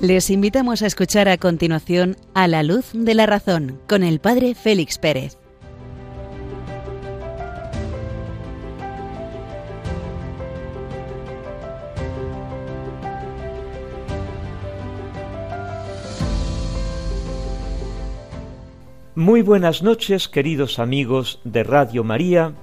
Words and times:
Les 0.00 0.30
invitamos 0.30 0.80
a 0.80 0.86
escuchar 0.86 1.28
a 1.28 1.36
continuación 1.36 2.16
A 2.32 2.48
la 2.48 2.62
luz 2.62 2.86
de 2.94 3.12
la 3.12 3.26
razón 3.26 3.78
con 3.86 4.02
el 4.02 4.18
Padre 4.18 4.54
Félix 4.54 4.96
Pérez. 4.96 5.36
Muy 19.14 19.42
buenas 19.42 19.82
noches, 19.82 20.28
queridos 20.28 20.78
amigos 20.78 21.40
de 21.44 21.62
Radio 21.62 22.04
María, 22.04 22.54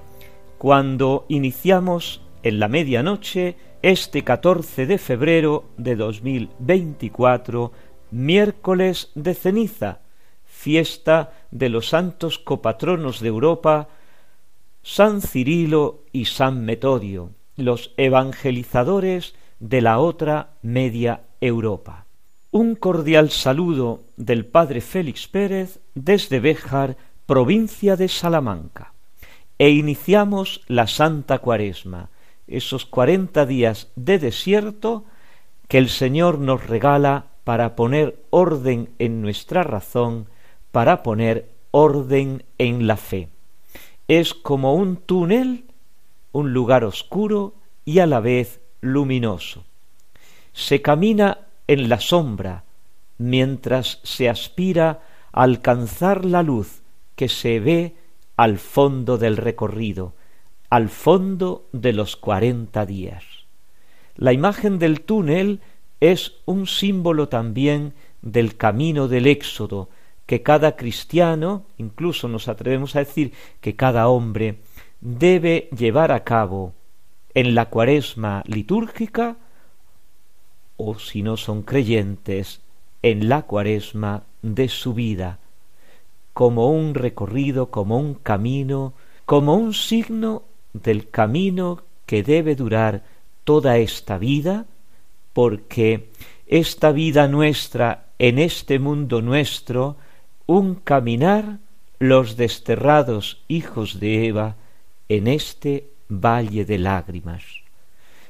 cuando 0.58 1.24
iniciamos 1.28 2.20
en 2.42 2.58
la 2.58 2.66
medianoche 2.66 3.54
este 3.82 4.24
14 4.24 4.86
de 4.86 4.98
febrero 4.98 5.64
de 5.76 5.94
2024, 5.94 7.72
miércoles 8.10 9.10
de 9.14 9.34
ceniza, 9.34 10.00
fiesta 10.44 11.32
de 11.50 11.68
los 11.68 11.88
santos 11.88 12.38
copatronos 12.38 13.20
de 13.20 13.28
Europa, 13.28 13.88
San 14.82 15.20
Cirilo 15.22 16.02
y 16.12 16.24
San 16.24 16.64
Metodio, 16.64 17.30
los 17.56 17.92
evangelizadores 17.96 19.34
de 19.60 19.80
la 19.80 19.98
otra 19.98 20.50
media 20.62 21.22
Europa. 21.40 22.06
Un 22.50 22.74
cordial 22.74 23.30
saludo 23.30 24.00
del 24.16 24.46
Padre 24.46 24.80
Félix 24.80 25.28
Pérez 25.28 25.80
desde 25.94 26.40
Béjar, 26.40 26.96
provincia 27.26 27.94
de 27.96 28.08
Salamanca. 28.08 28.94
E 29.58 29.70
iniciamos 29.70 30.62
la 30.66 30.86
Santa 30.86 31.38
Cuaresma, 31.38 32.10
esos 32.48 32.86
cuarenta 32.86 33.46
días 33.46 33.88
de 33.94 34.18
desierto 34.18 35.04
que 35.68 35.78
el 35.78 35.88
Señor 35.88 36.38
nos 36.38 36.66
regala 36.66 37.26
para 37.44 37.76
poner 37.76 38.22
orden 38.30 38.90
en 38.98 39.22
nuestra 39.22 39.62
razón, 39.62 40.26
para 40.72 41.02
poner 41.02 41.50
orden 41.70 42.44
en 42.58 42.86
la 42.86 42.96
fe. 42.96 43.28
Es 44.08 44.34
como 44.34 44.74
un 44.74 44.96
túnel, 44.96 45.64
un 46.32 46.52
lugar 46.52 46.84
oscuro 46.84 47.54
y 47.84 48.00
a 48.00 48.06
la 48.06 48.20
vez 48.20 48.60
luminoso. 48.80 49.64
Se 50.52 50.82
camina 50.82 51.38
en 51.66 51.88
la 51.88 52.00
sombra 52.00 52.64
mientras 53.18 54.00
se 54.02 54.28
aspira 54.28 55.02
a 55.32 55.42
alcanzar 55.42 56.24
la 56.24 56.42
luz 56.42 56.82
que 57.16 57.28
se 57.28 57.60
ve 57.60 57.94
al 58.36 58.58
fondo 58.58 59.18
del 59.18 59.36
recorrido, 59.36 60.14
al 60.70 60.88
fondo 60.88 61.68
de 61.72 61.92
los 61.92 62.16
cuarenta 62.16 62.84
días. 62.86 63.24
La 64.16 64.32
imagen 64.32 64.78
del 64.78 65.00
túnel 65.00 65.60
es 66.00 66.34
un 66.44 66.66
símbolo 66.66 67.28
también 67.28 67.94
del 68.22 68.56
camino 68.56 69.08
del 69.08 69.26
éxodo 69.26 69.88
que 70.26 70.42
cada 70.42 70.76
cristiano, 70.76 71.64
incluso 71.78 72.28
nos 72.28 72.48
atrevemos 72.48 72.96
a 72.96 73.00
decir 73.00 73.32
que 73.60 73.76
cada 73.76 74.08
hombre, 74.08 74.58
debe 75.00 75.70
llevar 75.76 76.12
a 76.12 76.24
cabo 76.24 76.74
en 77.32 77.54
la 77.54 77.70
cuaresma 77.70 78.42
litúrgica 78.46 79.36
o 80.76 80.98
si 80.98 81.22
no 81.22 81.36
son 81.36 81.62
creyentes, 81.62 82.60
en 83.02 83.28
la 83.28 83.42
cuaresma 83.42 84.24
de 84.42 84.68
su 84.68 84.94
vida, 84.94 85.38
como 86.32 86.70
un 86.70 86.94
recorrido, 86.94 87.70
como 87.70 87.98
un 87.98 88.14
camino, 88.14 88.92
como 89.24 89.54
un 89.54 89.74
signo 89.74 90.44
del 90.72 91.10
camino 91.10 91.82
que 92.06 92.22
debe 92.22 92.54
durar 92.54 93.04
toda 93.44 93.78
esta 93.78 94.18
vida, 94.18 94.66
porque 95.32 96.08
esta 96.46 96.92
vida 96.92 97.28
nuestra 97.28 98.06
en 98.18 98.38
este 98.38 98.78
mundo 98.78 99.22
nuestro, 99.22 99.96
un 100.46 100.74
caminar 100.74 101.58
los 101.98 102.36
desterrados 102.36 103.42
hijos 103.48 104.00
de 104.00 104.26
Eva 104.26 104.56
en 105.08 105.26
este 105.26 105.90
valle 106.08 106.64
de 106.64 106.78
lágrimas. 106.78 107.44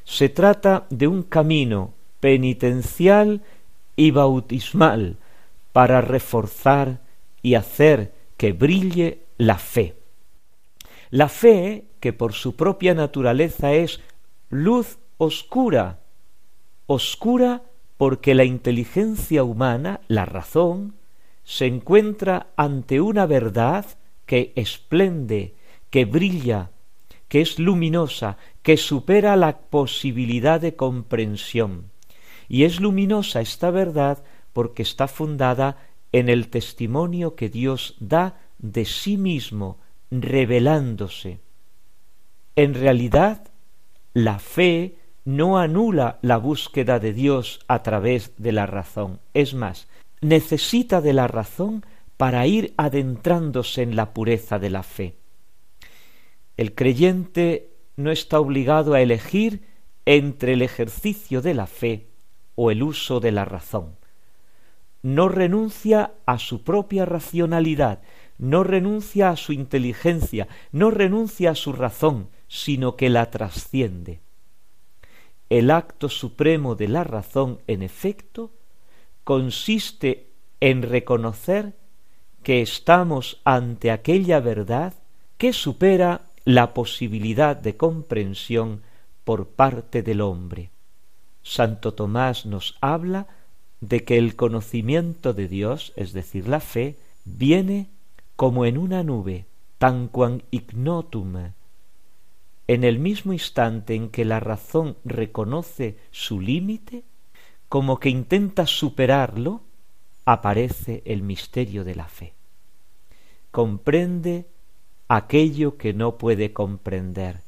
Se 0.05 0.29
trata 0.29 0.87
de 0.91 1.07
un 1.07 1.23
camino 1.23 1.95
penitencial 2.21 3.43
y 3.95 4.11
bautismal 4.11 5.17
para 5.73 6.01
reforzar 6.01 7.01
y 7.43 7.55
hacer 7.55 8.13
que 8.37 8.53
brille 8.53 9.21
la 9.37 9.59
fe. 9.59 9.95
La 11.11 11.29
fe 11.29 11.85
que 12.01 12.13
por 12.13 12.33
su 12.33 12.57
propia 12.57 12.95
naturaleza 12.95 13.73
es 13.73 14.01
luz 14.49 14.99
oscura, 15.19 16.01
oscura 16.87 17.63
porque 17.97 18.35
la 18.35 18.45
inteligencia 18.45 19.43
humana, 19.43 20.01
la 20.09 20.25
razón, 20.25 20.95
se 21.45 21.67
encuentra 21.67 22.49
ante 22.57 23.01
una 23.01 23.27
verdad 23.27 23.85
que 24.27 24.53
esplende, 24.55 25.55
que 25.91 26.05
brilla, 26.05 26.71
que 27.29 27.41
es 27.41 27.59
luminosa, 27.59 28.37
que 28.63 28.77
supera 28.77 29.37
la 29.37 29.59
posibilidad 29.59 30.61
de 30.61 30.77
comprensión. 30.77 31.91
Y 32.49 32.65
es 32.65 32.81
luminosa 32.81 33.41
esta 33.41 33.71
verdad 33.71 34.23
porque 34.53 34.83
está 34.83 35.09
fundada 35.09 35.77
en 36.13 36.29
el 36.29 36.49
testimonio 36.49 37.35
que 37.35 37.49
Dios 37.49 37.97
da 38.01 38.41
de 38.59 38.85
sí 38.85 39.17
mismo, 39.17 39.79
revelándose. 40.11 41.41
En 42.59 42.75
realidad, 42.75 43.53
la 44.15 44.41
fe 44.41 44.97
no 45.25 45.59
anula 45.59 46.19
la 46.23 46.39
búsqueda 46.39 46.99
de 46.99 47.13
Dios 47.13 47.61
a 47.69 47.85
través 47.85 48.33
de 48.37 48.51
la 48.51 48.67
razón. 48.67 49.21
Es 49.33 49.55
más, 49.55 49.87
necesita 50.21 51.01
de 51.01 51.13
la 51.13 51.29
razón 51.29 51.87
para 52.17 52.49
ir 52.49 52.75
adentrándose 52.77 53.83
en 53.83 53.95
la 53.95 54.13
pureza 54.13 54.59
de 54.59 54.71
la 54.71 54.83
fe. 54.83 55.15
El 56.57 56.75
creyente 56.75 57.77
no 57.95 58.11
está 58.11 58.41
obligado 58.41 58.95
a 58.95 59.03
elegir 59.03 59.63
entre 60.05 60.55
el 60.55 60.63
ejercicio 60.63 61.41
de 61.41 61.55
la 61.55 61.69
fe 61.69 62.09
o 62.57 62.73
el 62.73 62.83
uso 62.83 63.21
de 63.21 63.31
la 63.31 63.45
razón. 63.45 63.95
No 65.01 65.29
renuncia 65.29 66.15
a 66.27 66.41
su 66.41 66.65
propia 66.65 67.05
racionalidad, 67.05 68.01
no 68.37 68.65
renuncia 68.65 69.31
a 69.31 69.37
su 69.37 69.53
inteligencia, 69.53 70.49
no 70.73 70.91
renuncia 70.91 71.53
a 71.53 71.55
su 71.55 71.73
razón, 71.73 72.31
sino 72.49 72.97
que 72.97 73.11
la 73.11 73.31
trasciende. 73.31 74.21
El 75.51 75.71
acto 75.71 76.09
supremo 76.09 76.75
de 76.75 76.89
la 76.89 77.05
razón, 77.05 77.61
en 77.67 77.83
efecto, 77.83 78.51
consiste 79.25 80.27
en 80.61 80.83
reconocer 80.83 81.75
que 82.43 82.61
estamos 82.61 83.41
ante 83.45 83.91
aquella 83.91 84.41
verdad 84.41 84.95
que 85.37 85.53
supera 85.53 86.23
la 86.45 86.75
posibilidad 86.75 87.57
de 87.57 87.77
comprensión 87.77 88.83
por 89.25 89.49
parte 89.49 90.03
del 90.03 90.21
hombre. 90.23 90.71
Santo 91.43 91.93
Tomás 91.93 92.47
nos 92.47 92.77
habla 92.81 93.27
de 93.81 94.05
que 94.05 94.19
el 94.19 94.35
conocimiento 94.37 95.35
de 95.35 95.49
Dios, 95.49 95.93
es 95.97 96.13
decir, 96.13 96.49
la 96.49 96.61
fe, 96.61 96.97
viene 97.25 97.89
como 98.37 98.65
en 98.65 98.79
una 98.79 99.03
nube, 99.03 99.47
tanquam 99.79 100.41
ignotum, 100.51 101.53
en 102.69 102.85
el 102.85 102.99
mismo 102.99 103.33
instante 103.33 103.95
en 103.95 104.11
que 104.11 104.27
la 104.27 104.41
razón 104.41 104.99
reconoce 105.05 105.97
su 106.11 106.39
límite, 106.39 107.03
como 107.69 107.99
que 107.99 108.11
intenta 108.11 108.67
superarlo, 108.67 109.63
aparece 110.27 111.03
el 111.07 111.23
misterio 111.23 111.83
de 111.83 111.95
la 111.95 112.07
fe. 112.07 112.35
Comprende 113.51 114.47
aquello 115.09 115.79
que 115.79 115.95
no 115.95 116.19
puede 116.19 116.53
comprender. 116.53 117.41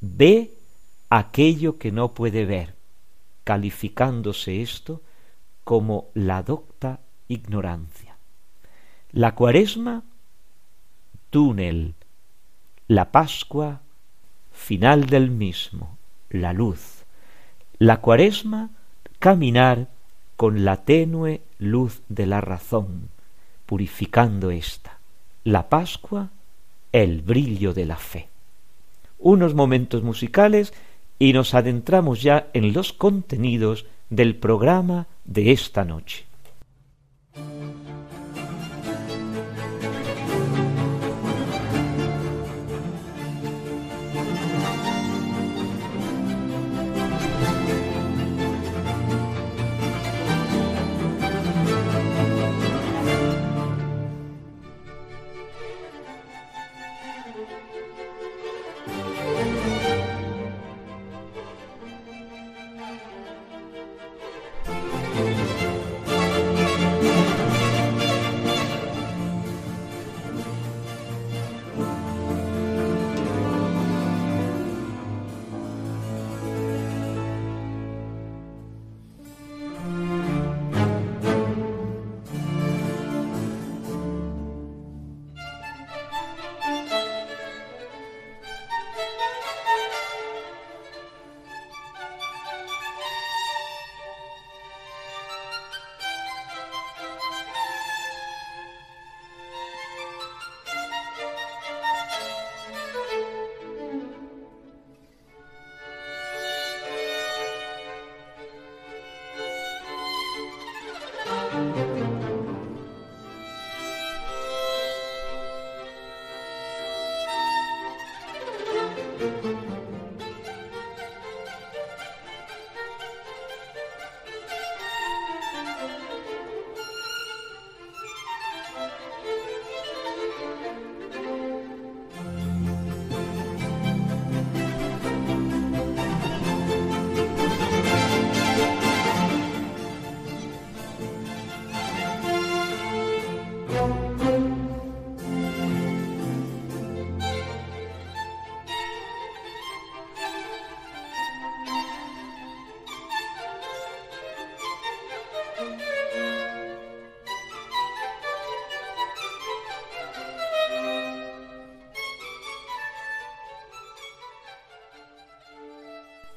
Ve 0.00 0.54
aquello 1.10 1.76
que 1.78 1.90
no 1.90 2.14
puede 2.14 2.44
ver, 2.44 2.76
calificándose 3.42 4.62
esto 4.62 5.02
como 5.64 6.10
la 6.14 6.44
docta 6.44 7.00
ignorancia. 7.26 8.16
La 9.10 9.34
cuaresma, 9.34 10.04
túnel, 11.30 11.94
la 12.86 13.10
Pascua, 13.10 13.83
final 14.54 15.06
del 15.06 15.30
mismo, 15.30 15.98
la 16.30 16.52
luz. 16.52 17.04
La 17.78 18.00
cuaresma, 18.00 18.70
caminar 19.18 19.88
con 20.36 20.64
la 20.64 20.84
tenue 20.84 21.42
luz 21.58 22.00
de 22.08 22.26
la 22.26 22.40
razón, 22.40 23.10
purificando 23.66 24.50
ésta. 24.50 24.98
La 25.42 25.68
Pascua, 25.68 26.30
el 26.92 27.20
brillo 27.20 27.74
de 27.74 27.84
la 27.84 27.96
fe. 27.96 28.28
Unos 29.18 29.54
momentos 29.54 30.02
musicales 30.02 30.72
y 31.18 31.32
nos 31.32 31.54
adentramos 31.54 32.22
ya 32.22 32.48
en 32.54 32.72
los 32.72 32.92
contenidos 32.92 33.86
del 34.08 34.36
programa 34.36 35.06
de 35.24 35.52
esta 35.52 35.84
noche. 35.84 36.24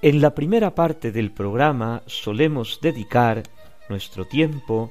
En 0.07 0.21
la 0.21 0.33
primera 0.33 0.73
parte 0.73 1.11
del 1.11 1.31
programa 1.31 2.01
solemos 2.05 2.79
dedicar 2.81 3.43
nuestro 3.89 4.23
tiempo 4.23 4.89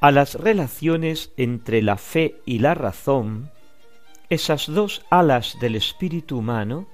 a 0.00 0.12
las 0.12 0.36
relaciones 0.36 1.32
entre 1.36 1.82
la 1.82 1.96
fe 1.96 2.36
y 2.46 2.60
la 2.60 2.74
razón, 2.74 3.50
esas 4.30 4.68
dos 4.68 5.04
alas 5.10 5.56
del 5.60 5.74
espíritu 5.74 6.38
humano, 6.38 6.86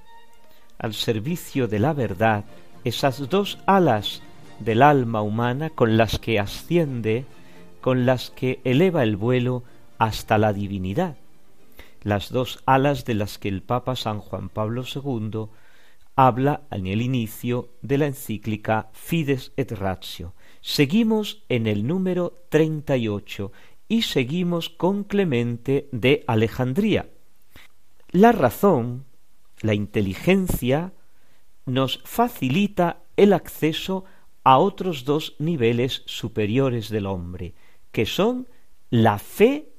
al 0.78 0.94
servicio 0.94 1.68
de 1.68 1.80
la 1.80 1.92
verdad, 1.92 2.46
esas 2.82 3.28
dos 3.28 3.58
alas 3.66 4.22
del 4.58 4.80
alma 4.80 5.20
humana 5.20 5.68
con 5.68 5.98
las 5.98 6.18
que 6.18 6.40
asciende, 6.40 7.26
con 7.82 8.06
las 8.06 8.30
que 8.30 8.62
eleva 8.64 9.02
el 9.02 9.16
vuelo 9.18 9.64
hasta 9.98 10.38
la 10.38 10.54
divinidad, 10.54 11.18
las 12.04 12.30
dos 12.30 12.62
alas 12.64 13.04
de 13.04 13.12
las 13.12 13.36
que 13.36 13.50
el 13.50 13.60
Papa 13.60 13.96
San 13.96 14.20
Juan 14.20 14.48
Pablo 14.48 14.82
II 14.82 15.50
habla 16.16 16.62
en 16.70 16.86
el 16.86 17.02
inicio 17.02 17.70
de 17.82 17.98
la 17.98 18.06
encíclica 18.06 18.90
Fides 18.92 19.52
et 19.56 19.72
Ratio. 19.72 20.34
Seguimos 20.60 21.44
en 21.48 21.66
el 21.66 21.86
número 21.86 22.44
38 22.50 23.52
y 23.88 24.02
seguimos 24.02 24.70
con 24.70 25.04
Clemente 25.04 25.88
de 25.92 26.24
Alejandría. 26.26 27.10
La 28.10 28.32
razón, 28.32 29.04
la 29.60 29.74
inteligencia, 29.74 30.92
nos 31.66 32.00
facilita 32.04 33.02
el 33.16 33.32
acceso 33.32 34.04
a 34.44 34.58
otros 34.58 35.04
dos 35.04 35.34
niveles 35.38 36.02
superiores 36.06 36.90
del 36.90 37.06
hombre, 37.06 37.54
que 37.92 38.06
son 38.06 38.48
la 38.90 39.18
fe, 39.18 39.72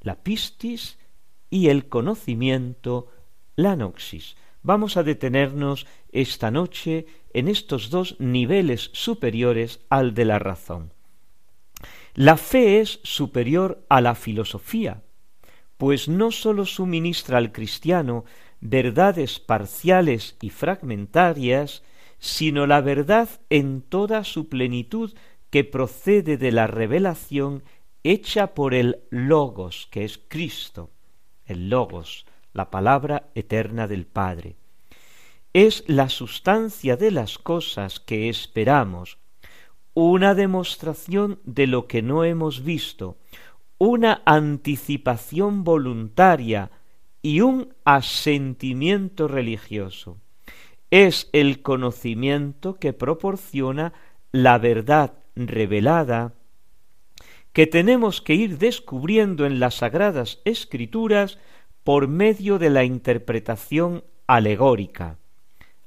la 0.00 0.16
pistis, 0.22 0.98
y 1.50 1.68
el 1.68 1.88
conocimiento, 1.88 3.08
la 3.56 3.74
noxis. 3.74 4.36
Vamos 4.62 4.96
a 4.96 5.02
detenernos 5.02 5.86
esta 6.12 6.50
noche 6.50 7.06
en 7.32 7.48
estos 7.48 7.90
dos 7.90 8.16
niveles 8.18 8.90
superiores 8.92 9.80
al 9.88 10.14
de 10.14 10.24
la 10.24 10.38
razón. 10.38 10.92
La 12.14 12.36
fe 12.36 12.80
es 12.80 13.00
superior 13.02 13.84
a 13.88 14.00
la 14.00 14.14
filosofía, 14.14 15.02
pues 15.78 16.08
no 16.08 16.30
sólo 16.30 16.66
suministra 16.66 17.38
al 17.38 17.52
cristiano 17.52 18.24
verdades 18.60 19.38
parciales 19.38 20.36
y 20.42 20.50
fragmentarias, 20.50 21.82
sino 22.18 22.66
la 22.66 22.82
verdad 22.82 23.28
en 23.48 23.80
toda 23.80 24.24
su 24.24 24.48
plenitud 24.48 25.14
que 25.48 25.64
procede 25.64 26.36
de 26.36 26.52
la 26.52 26.66
revelación 26.66 27.62
hecha 28.02 28.54
por 28.54 28.74
el 28.74 29.00
Logos, 29.10 29.88
que 29.90 30.04
es 30.04 30.18
Cristo, 30.28 30.90
el 31.46 31.70
Logos, 31.70 32.26
la 32.52 32.70
palabra 32.70 33.30
eterna 33.34 33.86
del 33.86 34.06
Padre. 34.06 34.56
Es 35.52 35.84
la 35.86 36.08
sustancia 36.08 36.96
de 36.96 37.10
las 37.10 37.38
cosas 37.38 38.00
que 38.00 38.28
esperamos, 38.28 39.18
una 39.94 40.34
demostración 40.34 41.40
de 41.44 41.66
lo 41.66 41.86
que 41.86 42.02
no 42.02 42.24
hemos 42.24 42.62
visto, 42.62 43.18
una 43.78 44.22
anticipación 44.24 45.64
voluntaria 45.64 46.70
y 47.22 47.40
un 47.40 47.74
asentimiento 47.84 49.26
religioso. 49.26 50.18
Es 50.90 51.28
el 51.32 51.62
conocimiento 51.62 52.74
que 52.74 52.92
proporciona 52.92 53.92
la 54.32 54.58
verdad 54.58 55.14
revelada 55.34 56.34
que 57.52 57.66
tenemos 57.66 58.20
que 58.20 58.34
ir 58.34 58.58
descubriendo 58.58 59.44
en 59.44 59.58
las 59.58 59.76
sagradas 59.76 60.40
escrituras 60.44 61.38
por 61.90 62.06
medio 62.06 62.60
de 62.60 62.70
la 62.70 62.84
interpretación 62.84 64.04
alegórica, 64.28 65.18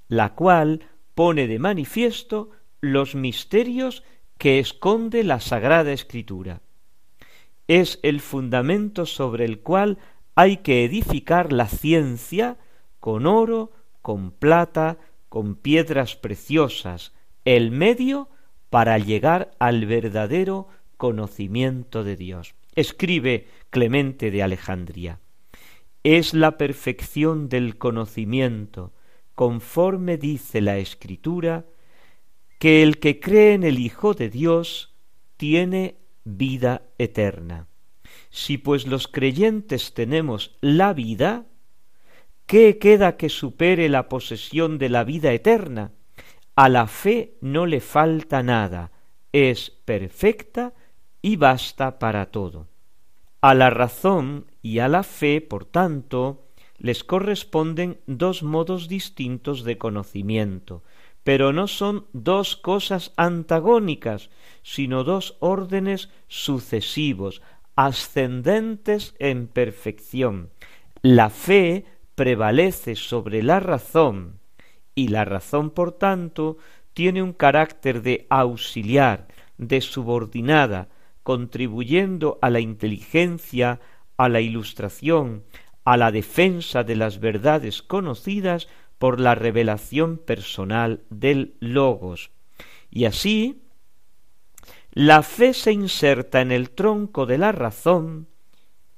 la 0.10 0.36
cual 0.36 0.82
pone 1.16 1.48
de 1.48 1.60
manifiesto 1.60 2.50
los 2.82 3.16
misterios 3.16 4.04
que 4.38 4.60
esconde 4.60 5.24
la 5.24 5.40
Sagrada 5.40 5.94
Escritura. 5.94 6.60
Es 7.70 8.02
el 8.04 8.20
fundamento 8.20 9.06
sobre 9.06 9.46
el 9.46 9.62
cual 9.62 9.98
hay 10.36 10.58
que 10.58 10.84
edificar 10.84 11.54
la 11.54 11.70
ciencia 11.70 12.58
con 13.00 13.26
oro, 13.26 13.72
con 14.02 14.32
plata, 14.32 14.98
con 15.30 15.56
piedras 15.56 16.18
preciosas, 16.18 17.14
el 17.46 17.72
medio 17.72 18.28
para 18.70 18.98
llegar 18.98 19.52
al 19.58 19.86
verdadero 19.86 20.68
conocimiento 20.98 22.04
de 22.04 22.18
Dios. 22.18 22.56
Escribe 22.76 23.48
Clemente 23.70 24.32
de 24.32 24.44
Alejandría 24.44 25.22
es 26.04 26.34
la 26.34 26.58
perfección 26.58 27.50
del 27.50 27.78
conocimiento, 27.78 28.94
conforme 29.36 30.18
dice 30.18 30.62
la 30.62 30.78
Escritura, 30.78 31.66
que 32.60 32.84
el 32.84 33.00
que 33.00 33.20
cree 33.20 33.54
en 33.54 33.64
el 33.64 33.80
Hijo 33.80 34.14
de 34.14 34.30
Dios 34.30 34.96
tiene 35.38 35.98
vida 36.24 36.84
eterna. 36.98 37.68
Si 38.30 38.58
pues 38.58 38.88
los 38.88 39.08
creyentes 39.08 39.94
tenemos 39.94 40.58
la 40.62 40.94
vida, 40.94 41.46
¿qué 42.46 42.78
queda 42.78 43.18
que 43.18 43.30
supere 43.30 43.90
la 43.90 44.10
posesión 44.10 44.78
de 44.78 44.90
la 44.90 45.04
vida 45.04 45.34
eterna? 45.34 45.92
A 46.56 46.70
la 46.70 46.88
fe 46.88 47.38
no 47.42 47.66
le 47.66 47.80
falta 47.80 48.44
nada, 48.44 48.92
es 49.32 49.72
perfecta 49.72 50.74
y 51.22 51.38
basta 51.38 51.98
para 51.98 52.28
todo. 52.28 52.73
A 53.44 53.54
la 53.56 53.70
razón 53.70 54.46
y 54.62 54.80
a 54.80 54.88
la 54.88 55.04
fe, 55.04 55.42
por 55.42 55.66
tanto, 55.66 56.46
les 56.78 57.04
corresponden 57.04 58.00
dos 58.08 58.42
modos 58.42 58.88
distintos 58.88 59.66
de 59.66 59.78
conocimiento, 59.78 60.82
pero 61.26 61.52
no 61.52 61.68
son 61.68 62.06
dos 62.14 62.56
cosas 62.56 63.12
antagónicas, 63.18 64.30
sino 64.62 65.04
dos 65.04 65.36
órdenes 65.42 66.08
sucesivos, 66.30 67.42
ascendentes 67.76 69.14
en 69.20 69.48
perfección. 69.48 70.50
La 71.02 71.30
fe 71.30 71.84
prevalece 72.16 72.96
sobre 72.96 73.44
la 73.44 73.60
razón, 73.60 74.40
y 74.96 75.10
la 75.10 75.26
razón, 75.26 75.70
por 75.70 75.92
tanto, 75.92 76.56
tiene 76.94 77.22
un 77.22 77.34
carácter 77.34 78.04
de 78.04 78.26
auxiliar, 78.30 79.28
de 79.58 79.82
subordinada, 79.82 80.88
contribuyendo 81.24 82.38
a 82.42 82.50
la 82.50 82.60
inteligencia, 82.60 83.80
a 84.18 84.30
la 84.30 84.42
ilustración, 84.42 85.44
a 85.86 85.98
la 85.98 86.12
defensa 86.12 86.84
de 86.84 86.96
las 86.96 87.20
verdades 87.20 87.82
conocidas 87.82 88.68
por 88.98 89.20
la 89.20 89.36
revelación 89.36 90.18
personal 90.18 91.04
del 91.10 91.56
Logos. 91.60 92.32
Y 92.90 93.06
así, 93.06 93.64
la 94.92 95.24
fe 95.24 95.54
se 95.54 95.72
inserta 95.72 96.42
en 96.42 96.52
el 96.52 96.70
tronco 96.70 97.26
de 97.26 97.38
la 97.38 97.52
razón 97.52 98.28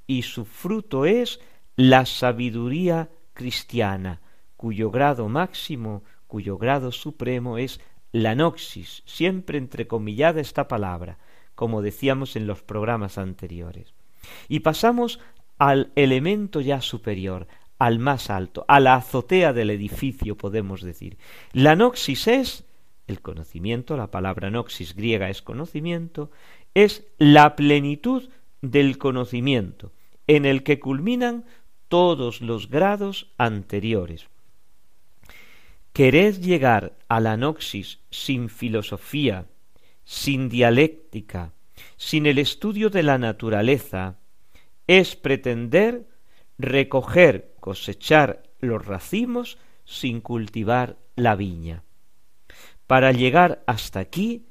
y 0.06 0.24
su 0.24 0.46
fruto 0.46 1.06
es 1.06 1.40
la 1.76 2.06
sabiduría 2.06 3.10
cristiana, 3.34 4.22
cuyo 4.58 4.92
grado 4.92 5.30
máximo, 5.30 6.04
cuyo 6.28 6.58
grado 6.58 6.92
supremo 6.92 7.58
es 7.58 7.80
la 8.12 8.36
noxis, 8.36 9.04
siempre 9.06 9.58
entrecomillada 9.58 10.40
esta 10.40 10.68
palabra, 10.68 11.18
como 11.56 11.82
decíamos 11.82 12.36
en 12.36 12.48
los 12.48 12.62
programas 12.62 13.18
anteriores. 13.18 13.94
Y 14.48 14.60
pasamos 14.60 15.20
al 15.58 15.92
elemento 15.96 16.62
ya 16.62 16.82
superior, 16.82 17.48
al 17.80 18.00
más 18.00 18.30
alto, 18.30 18.66
a 18.68 18.80
la 18.80 18.96
azotea 18.96 19.54
del 19.54 19.70
edificio, 19.70 20.38
podemos 20.38 20.82
decir. 20.82 21.18
La 21.54 21.76
noxis 21.76 22.28
es 22.28 22.66
el 23.08 23.22
conocimiento, 23.22 23.98
la 23.98 24.12
palabra 24.12 24.50
noxis 24.50 24.96
griega 24.96 25.30
es 25.30 25.42
conocimiento, 25.42 26.32
es 26.74 27.06
la 27.18 27.56
plenitud 27.56 28.30
del 28.62 28.98
conocimiento, 28.98 29.92
en 30.28 30.46
el 30.46 30.64
que 30.64 30.80
culminan 30.80 31.46
todos 31.88 32.42
los 32.42 32.70
grados 32.70 33.32
anteriores. 33.38 34.28
¿Querés 35.94 36.42
llegar 36.42 36.98
a 37.08 37.20
la 37.20 37.38
noxis 37.38 38.00
sin 38.10 38.50
filosofía, 38.50 39.46
sin 40.06 40.48
dialéctica, 40.48 41.54
sin 41.98 42.26
el 42.26 42.38
estudio 42.38 42.90
de 42.90 43.04
la 43.04 43.18
naturaleza, 43.18 44.20
es 44.88 45.16
pretender 45.16 46.08
recoger, 46.58 47.54
cosechar 47.60 48.44
los 48.60 48.86
racimos 48.86 49.58
sin 49.84 50.22
cultivar 50.22 50.98
la 51.16 51.36
viña. 51.36 51.84
Para 52.88 53.12
llegar 53.12 53.64
hasta 53.66 54.00
aquí 54.00 54.46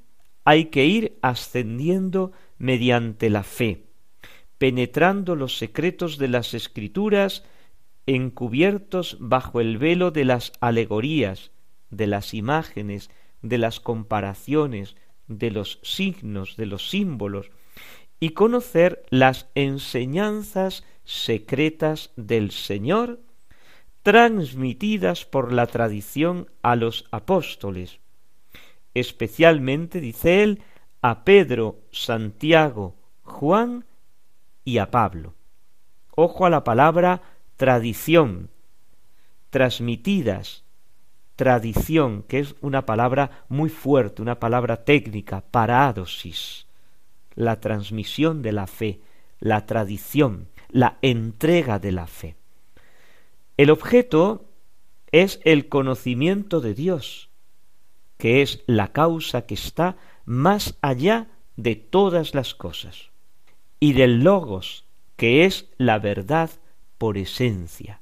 hay 0.45 0.67
que 0.67 0.85
ir 0.85 1.19
ascendiendo 1.23 2.33
mediante 2.59 3.31
la 3.31 3.43
fe, 3.43 3.87
penetrando 4.59 5.37
los 5.37 5.57
secretos 5.57 6.19
de 6.19 6.29
las 6.29 6.53
escrituras 6.53 7.45
encubiertos 8.07 9.17
bajo 9.21 9.61
el 9.61 9.79
velo 9.79 10.11
de 10.11 10.25
las 10.25 10.53
alegorías, 10.61 11.53
de 11.91 12.07
las 12.07 12.35
imágenes, 12.35 13.11
de 13.41 13.59
las 13.59 13.81
comparaciones, 13.81 14.97
de 15.29 15.51
los 15.51 15.81
signos, 15.83 16.57
de 16.57 16.67
los 16.67 16.91
símbolos, 16.91 17.51
y 18.21 18.31
conocer 18.31 19.05
las 19.11 19.49
enseñanzas 19.55 20.85
secretas 21.05 22.13
del 22.17 22.51
Señor 22.51 23.21
transmitidas 24.03 25.25
por 25.25 25.53
la 25.53 25.67
tradición 25.67 26.51
a 26.63 26.77
los 26.77 27.07
apóstoles, 27.11 28.01
especialmente, 28.93 30.01
dice 30.01 30.43
él, 30.43 30.63
a 31.01 31.25
Pedro, 31.25 31.81
Santiago, 31.91 32.97
Juan 33.23 33.87
y 34.65 34.79
a 34.79 34.91
Pablo. 34.91 35.35
Ojo 36.15 36.47
a 36.47 36.51
la 36.51 36.65
palabra 36.65 37.23
tradición, 37.57 38.51
transmitidas, 39.51 40.64
tradición, 41.37 42.23
que 42.23 42.39
es 42.39 42.55
una 42.61 42.87
palabra 42.87 43.45
muy 43.49 43.69
fuerte, 43.69 44.23
una 44.23 44.39
palabra 44.39 44.85
técnica, 44.85 45.43
parádosis, 45.51 46.67
la 47.35 47.61
transmisión 47.61 48.43
de 48.43 48.53
la 48.53 48.67
fe, 48.67 49.01
la 49.41 49.67
tradición, 49.67 50.49
la 50.71 50.99
entrega 51.03 51.79
de 51.79 51.93
la 51.93 52.07
fe. 52.07 52.37
El 53.57 53.71
objeto 53.71 54.49
es 55.13 55.41
el 55.45 55.69
conocimiento 55.69 56.61
de 56.61 56.75
Dios, 56.75 57.31
que 58.17 58.43
es 58.43 58.63
la 58.67 58.93
causa 58.93 59.47
que 59.47 59.55
está 59.55 59.97
más 60.25 60.77
allá 60.83 61.29
de 61.57 61.77
todas 61.77 62.35
las 62.35 62.55
cosas, 62.55 63.11
y 63.79 63.93
del 63.93 64.25
logos, 64.25 64.87
que 65.17 65.45
es 65.45 65.69
la 65.77 65.99
verdad 65.99 66.51
por 66.99 67.19
esencia. 67.19 68.01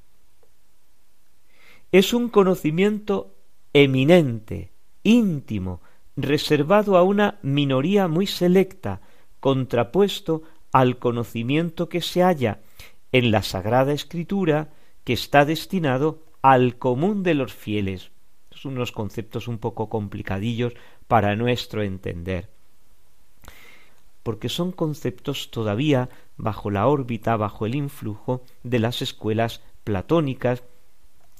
Es 1.93 2.15
un 2.15 2.31
conocimiento 2.31 3.35
eminente, 3.75 4.73
íntimo, 5.03 5.83
reservado 6.17 6.97
a 6.97 7.03
una 7.03 7.39
minoría 7.43 8.09
muy 8.09 8.27
selecta, 8.27 9.03
contrapuesto 9.41 10.43
al 10.73 10.99
conocimiento 10.99 11.89
que 11.89 12.01
se 12.01 12.23
halla 12.23 12.61
en 13.13 13.31
la 13.31 13.43
Sagrada 13.43 13.93
Escritura, 13.93 14.73
que 15.05 15.13
está 15.13 15.45
destinado 15.45 16.23
al 16.41 16.79
común 16.79 17.23
de 17.23 17.35
los 17.35 17.53
fieles. 17.53 18.11
Son 18.51 18.73
unos 18.73 18.91
conceptos 18.91 19.47
un 19.47 19.59
poco 19.59 19.89
complicadillos 19.89 20.73
para 21.07 21.37
nuestro 21.37 21.83
entender 21.83 22.49
porque 24.23 24.49
son 24.49 24.73
conceptos 24.73 25.51
todavía 25.51 26.09
bajo 26.37 26.71
la 26.71 26.87
órbita, 26.87 27.37
bajo 27.37 27.67
el 27.67 27.75
influjo 27.75 28.43
de 28.63 28.79
las 28.79 29.03
escuelas 29.03 29.63
platónicas, 29.85 30.63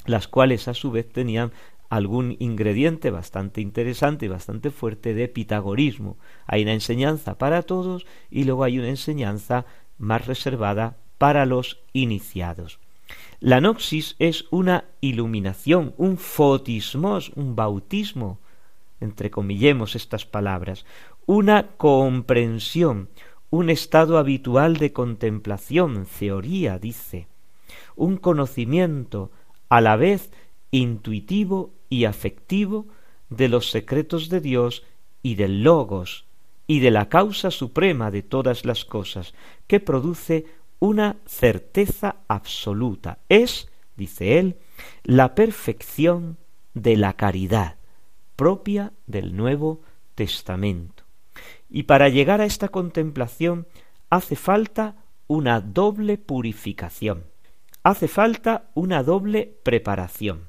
las 0.07 0.29
cuales 0.29 0.69
a 0.69 0.75
su 0.75 0.91
vez 0.91 1.11
tenían 1.11 1.53
algún 1.89 2.37
ingrediente 2.39 3.11
bastante 3.11 3.61
interesante 3.61 4.25
y 4.27 4.29
bastante 4.29 4.71
fuerte 4.71 5.13
de 5.13 5.29
pitagorismo. 5.29 6.17
Hay 6.47 6.63
una 6.63 6.73
enseñanza 6.73 7.37
para 7.37 7.63
todos 7.63 8.07
y 8.31 8.45
luego 8.45 8.65
hay 8.65 8.79
una 8.79 8.89
enseñanza 8.89 9.67
más 9.99 10.27
reservada 10.27 10.97
para 11.19 11.45
los 11.45 11.81
iniciados. 11.93 12.79
La 13.41 13.61
noxis 13.61 14.17
es 14.19 14.47
una 14.51 14.85
iluminación, 15.01 15.95
un 15.99 16.17
fotismos, 16.17 17.31
un 17.35 17.57
bautismo, 17.57 18.39
entrecomillemos 19.01 19.95
estas 19.95 20.25
palabras, 20.25 20.87
una 21.27 21.67
comprensión, 21.77 23.11
un 23.51 23.69
estado 23.69 24.17
habitual 24.17 24.79
de 24.79 24.93
contemplación, 24.93 26.07
teoría, 26.19 26.79
dice, 26.79 27.27
un 27.97 28.17
conocimiento 28.17 29.31
a 29.73 29.81
la 29.81 29.97
vez 29.97 30.31
intuitivo 30.71 31.73
y 31.88 32.05
afectivo 32.05 32.88
de 33.31 33.49
los 33.49 33.71
secretos 33.71 34.29
de 34.29 34.43
Dios 34.43 34.85
y 35.23 35.37
del 35.37 35.62
logos 35.62 36.26
y 36.67 36.81
de 36.81 36.91
la 36.91 37.09
causa 37.09 37.50
suprema 37.50 38.11
de 38.11 38.23
todas 38.23 38.67
las 38.67 38.85
cosas, 38.85 39.33
que 39.67 39.81
produce 39.81 40.45
una 40.79 41.17
certeza 41.25 42.17
absoluta. 42.29 43.21
Es, 43.31 43.71
dice 43.97 44.38
él, 44.38 44.59
la 45.05 45.35
perfección 45.35 46.37
de 46.75 46.99
la 46.99 47.14
caridad 47.14 47.76
propia 48.37 48.93
del 49.07 49.35
Nuevo 49.35 49.81
Testamento. 50.14 51.05
Y 51.71 51.85
para 51.85 52.11
llegar 52.11 52.43
a 52.43 52.45
esta 52.45 52.69
contemplación 52.69 53.67
hace 54.11 54.37
falta 54.37 54.97
una 55.29 55.62
doble 55.62 56.19
purificación, 56.19 57.32
hace 57.83 58.09
falta 58.09 58.71
una 58.75 59.03
doble 59.03 59.59
preparación. 59.62 60.49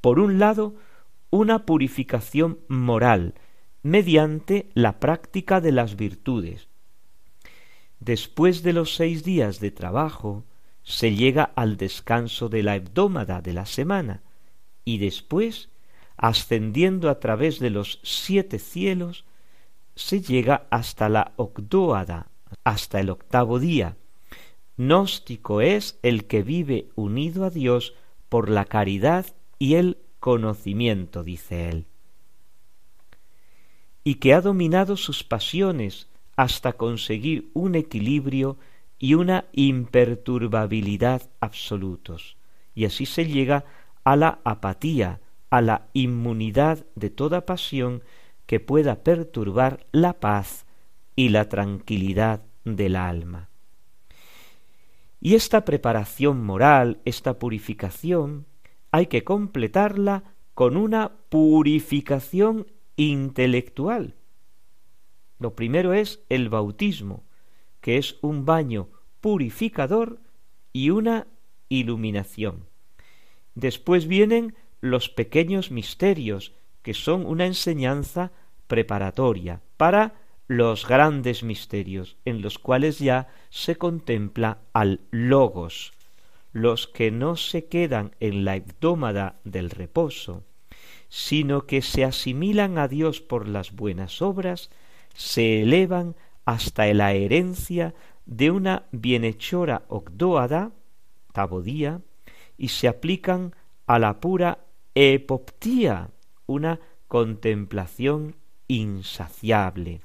Por 0.00 0.18
un 0.18 0.38
lado, 0.38 0.74
una 1.30 1.66
purificación 1.66 2.58
moral, 2.68 3.34
mediante 3.82 4.70
la 4.74 5.00
práctica 5.00 5.60
de 5.60 5.72
las 5.72 5.96
virtudes. 5.96 6.68
Después 8.00 8.62
de 8.62 8.72
los 8.72 8.94
seis 8.94 9.24
días 9.24 9.60
de 9.60 9.70
trabajo, 9.70 10.44
se 10.82 11.14
llega 11.14 11.44
al 11.54 11.76
descanso 11.76 12.48
de 12.48 12.62
la 12.62 12.76
hebdómada 12.76 13.40
de 13.40 13.54
la 13.54 13.66
semana, 13.66 14.22
y 14.84 14.98
después, 14.98 15.70
ascendiendo 16.16 17.08
a 17.08 17.18
través 17.18 17.58
de 17.58 17.70
los 17.70 18.00
siete 18.02 18.58
cielos, 18.58 19.24
se 19.96 20.20
llega 20.20 20.66
hasta 20.70 21.08
la 21.08 21.32
octóada, 21.36 22.28
hasta 22.64 23.00
el 23.00 23.10
octavo 23.10 23.58
día. 23.58 23.96
Gnóstico 24.76 25.60
es 25.60 25.98
el 26.02 26.26
que 26.26 26.42
vive 26.42 26.88
unido 26.96 27.44
a 27.44 27.50
Dios 27.50 27.94
por 28.28 28.50
la 28.50 28.64
caridad 28.64 29.26
y 29.58 29.74
el 29.74 29.98
conocimiento, 30.18 31.22
dice 31.22 31.68
él, 31.68 31.86
y 34.02 34.16
que 34.16 34.34
ha 34.34 34.40
dominado 34.40 34.96
sus 34.96 35.22
pasiones 35.22 36.08
hasta 36.36 36.72
conseguir 36.72 37.50
un 37.54 37.76
equilibrio 37.76 38.58
y 38.98 39.14
una 39.14 39.44
imperturbabilidad 39.52 41.22
absolutos, 41.38 42.36
y 42.74 42.86
así 42.86 43.06
se 43.06 43.26
llega 43.26 43.64
a 44.02 44.16
la 44.16 44.40
apatía, 44.42 45.20
a 45.50 45.60
la 45.60 45.86
inmunidad 45.92 46.84
de 46.96 47.10
toda 47.10 47.46
pasión 47.46 48.02
que 48.46 48.58
pueda 48.58 49.04
perturbar 49.04 49.86
la 49.92 50.14
paz 50.14 50.66
y 51.14 51.28
la 51.28 51.48
tranquilidad 51.48 52.42
del 52.64 52.96
alma. 52.96 53.50
Y 55.24 55.36
esta 55.36 55.64
preparación 55.64 56.44
moral, 56.44 57.00
esta 57.06 57.38
purificación, 57.38 58.44
hay 58.90 59.06
que 59.06 59.24
completarla 59.24 60.34
con 60.52 60.76
una 60.76 61.12
purificación 61.30 62.66
intelectual. 62.96 64.16
Lo 65.38 65.56
primero 65.56 65.94
es 65.94 66.22
el 66.28 66.50
bautismo, 66.50 67.24
que 67.80 67.96
es 67.96 68.18
un 68.20 68.44
baño 68.44 68.90
purificador 69.22 70.20
y 70.74 70.90
una 70.90 71.26
iluminación. 71.70 72.66
Después 73.54 74.06
vienen 74.06 74.54
los 74.82 75.08
pequeños 75.08 75.70
misterios, 75.70 76.52
que 76.82 76.92
son 76.92 77.24
una 77.24 77.46
enseñanza 77.46 78.30
preparatoria 78.66 79.62
para 79.78 80.20
los 80.46 80.86
grandes 80.86 81.42
misterios, 81.42 82.16
en 82.24 82.42
los 82.42 82.58
cuales 82.58 82.98
ya 82.98 83.28
se 83.50 83.76
contempla 83.76 84.58
al 84.72 85.00
logos, 85.10 85.92
los 86.52 86.86
que 86.86 87.10
no 87.10 87.36
se 87.36 87.66
quedan 87.66 88.14
en 88.20 88.44
la 88.44 88.56
hebdómada 88.56 89.40
del 89.44 89.70
reposo, 89.70 90.44
sino 91.08 91.66
que 91.66 91.82
se 91.82 92.04
asimilan 92.04 92.78
a 92.78 92.88
Dios 92.88 93.20
por 93.20 93.48
las 93.48 93.72
buenas 93.72 94.20
obras, 94.20 94.70
se 95.14 95.62
elevan 95.62 96.14
hasta 96.44 96.92
la 96.92 97.12
herencia 97.12 97.94
de 98.26 98.50
una 98.50 98.84
bienhechora 98.92 99.82
ocdóada, 99.88 100.72
tabodía, 101.32 102.00
y 102.56 102.68
se 102.68 102.88
aplican 102.88 103.54
a 103.86 103.98
la 103.98 104.20
pura 104.20 104.58
epoptía, 104.94 106.10
una 106.46 106.80
contemplación 107.08 108.36
insaciable. 108.68 110.00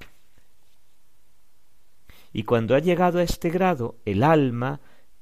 Y 2.31 2.43
cuando 2.43 2.75
ha 2.75 2.79
llegado 2.79 3.19
a 3.19 3.23
este 3.23 3.49
grado, 3.49 3.97
el 4.05 4.23
alma 4.23 4.81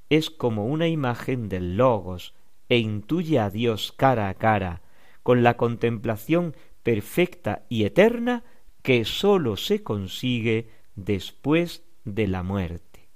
es 0.09 0.29
como 0.29 0.65
una 0.65 0.87
imagen 0.87 1.49
del 1.49 1.77
logos 1.77 2.33
e 2.69 2.77
intuye 2.77 3.39
a 3.39 3.49
Dios 3.49 3.91
cara 3.91 4.29
a 4.29 4.33
cara, 4.33 4.81
con 5.23 5.43
la 5.43 5.57
contemplación 5.57 6.55
perfecta 6.83 7.65
y 7.69 7.83
eterna 7.83 8.43
que 8.81 9.03
sólo 9.05 9.57
se 9.57 9.83
consigue 9.83 10.69
después 10.95 11.83
de 12.05 12.27
la 12.27 12.43
muerte. 12.43 13.09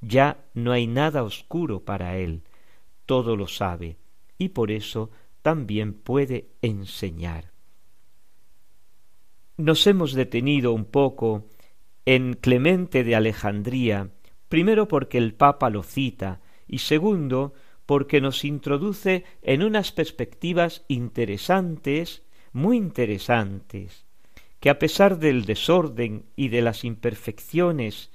Ya 0.00 0.44
no 0.54 0.72
hay 0.72 0.86
nada 0.86 1.22
oscuro 1.22 1.84
para 1.84 2.16
él, 2.16 2.42
todo 3.04 3.36
lo 3.36 3.48
sabe, 3.48 3.96
y 4.38 4.50
por 4.50 4.70
eso 4.70 5.10
también 5.42 5.92
puede 5.92 6.48
enseñar. 6.62 7.52
Nos 9.56 9.86
hemos 9.86 10.12
detenido 10.12 10.72
un 10.72 10.84
poco 10.84 11.46
en 12.10 12.32
Clemente 12.32 13.04
de 13.04 13.14
Alejandría, 13.14 14.08
primero 14.48 14.88
porque 14.88 15.18
el 15.18 15.34
Papa 15.34 15.68
lo 15.68 15.82
cita 15.82 16.40
y 16.66 16.78
segundo 16.78 17.52
porque 17.84 18.22
nos 18.22 18.46
introduce 18.46 19.26
en 19.42 19.62
unas 19.62 19.92
perspectivas 19.92 20.86
interesantes, 20.88 22.22
muy 22.54 22.78
interesantes, 22.78 24.06
que 24.58 24.70
a 24.70 24.78
pesar 24.78 25.18
del 25.18 25.44
desorden 25.44 26.24
y 26.34 26.48
de 26.48 26.62
las 26.62 26.82
imperfecciones, 26.82 28.10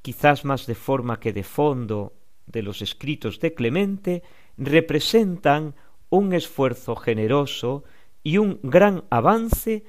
quizás 0.00 0.44
más 0.44 0.68
de 0.68 0.76
forma 0.76 1.18
que 1.18 1.32
de 1.32 1.42
fondo, 1.42 2.12
de 2.46 2.62
los 2.62 2.82
escritos 2.82 3.40
de 3.40 3.52
Clemente 3.52 4.22
representan 4.56 5.74
un 6.08 6.32
esfuerzo 6.32 6.94
generoso 6.94 7.82
y 8.22 8.38
un 8.38 8.60
gran 8.62 9.02
avance 9.10 9.82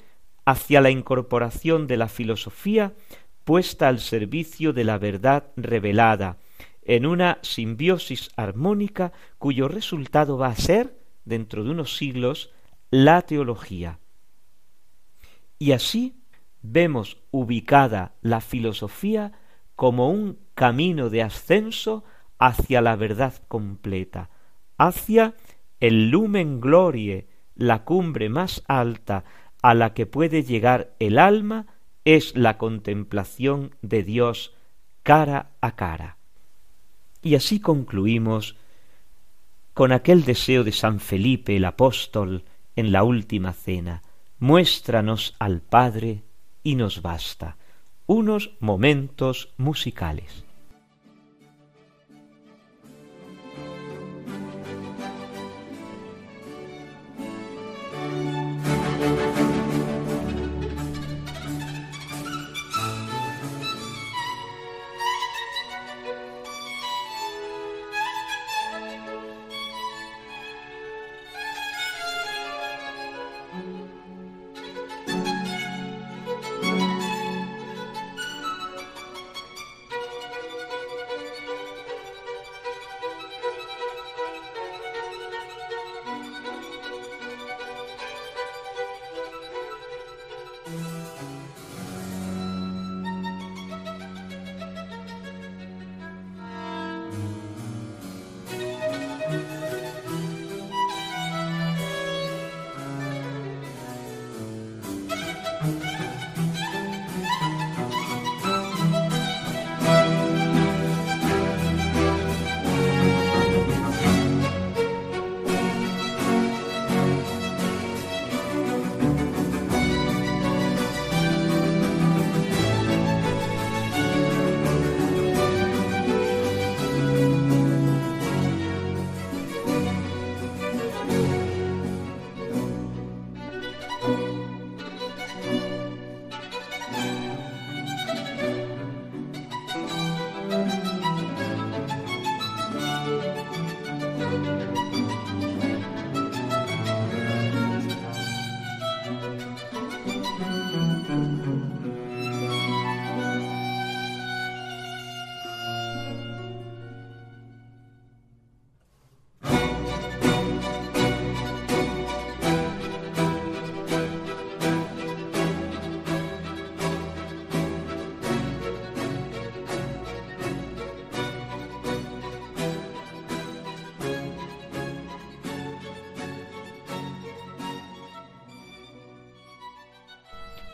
hacia 0.45 0.79
la 0.79 0.91
incorporación 0.91 1.87
de 1.87 1.97
la 1.97 2.07
filosofía 2.07 2.93
puesta 3.43 3.87
al 3.87 3.99
servicio 3.99 4.73
de 4.73 4.83
la 4.83 4.97
verdad 4.97 5.51
revelada, 5.55 6.37
en 6.83 7.05
una 7.05 7.39
simbiosis 7.41 8.29
armónica 8.35 9.11
cuyo 9.37 9.67
resultado 9.67 10.37
va 10.37 10.47
a 10.47 10.55
ser, 10.55 10.97
dentro 11.25 11.63
de 11.63 11.71
unos 11.71 11.97
siglos, 11.97 12.51
la 12.91 13.23
teología. 13.23 13.99
Y 15.57 15.71
así 15.71 16.21
vemos 16.61 17.17
ubicada 17.31 18.15
la 18.21 18.41
filosofía 18.41 19.31
como 19.75 20.09
un 20.09 20.39
camino 20.53 21.09
de 21.09 21.23
ascenso 21.23 22.03
hacia 22.37 22.81
la 22.81 22.95
verdad 22.95 23.33
completa, 23.47 24.29
hacia 24.77 25.35
el 25.79 26.09
lumen 26.09 26.61
glorie, 26.61 27.27
la 27.55 27.83
cumbre 27.83 28.29
más 28.29 28.63
alta 28.67 29.23
a 29.65 29.73
la 29.73 29.95
que 29.95 30.05
puede 30.05 30.43
llegar 30.43 30.93
el 30.99 31.17
alma 31.17 31.65
es 32.03 32.35
la 32.35 32.59
contemplación 32.59 33.73
de 33.81 34.03
Dios 34.03 34.53
cara 35.01 35.53
a 35.59 35.75
cara. 35.75 36.17
Y 37.23 37.33
así 37.33 37.59
concluimos 37.59 38.57
con 39.73 39.91
aquel 39.91 40.23
deseo 40.23 40.63
de 40.63 40.71
San 40.71 40.99
Felipe 40.99 41.55
el 41.57 41.65
apóstol 41.65 42.45
en 42.75 42.91
la 42.91 43.03
última 43.03 43.53
cena, 43.53 44.03
muéstranos 44.37 45.35
al 45.39 45.61
Padre 45.61 46.21
y 46.61 46.75
nos 46.75 47.01
basta. 47.01 47.57
Unos 48.05 48.51
momentos 48.59 49.55
musicales. 49.57 50.44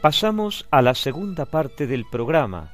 Pasamos 0.02 0.66
a 0.72 0.82
la 0.82 0.96
segunda 0.96 1.46
parte 1.46 1.86
del 1.86 2.06
programa, 2.06 2.72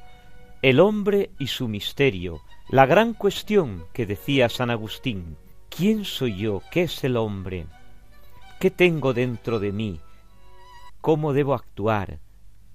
el 0.62 0.80
hombre 0.80 1.30
y 1.38 1.48
su 1.48 1.68
misterio, 1.68 2.40
la 2.70 2.86
gran 2.86 3.12
cuestión 3.12 3.84
que 3.92 4.06
decía 4.06 4.48
San 4.48 4.70
Agustín. 4.70 5.36
¿Quién 5.68 6.06
soy 6.06 6.38
yo? 6.38 6.62
¿Qué 6.70 6.84
es 6.84 7.04
el 7.04 7.18
hombre? 7.18 7.66
¿Qué 8.58 8.70
tengo 8.70 9.12
dentro 9.12 9.60
de 9.60 9.72
mí? 9.72 10.00
¿Cómo 11.02 11.34
debo 11.34 11.52
actuar? 11.52 12.18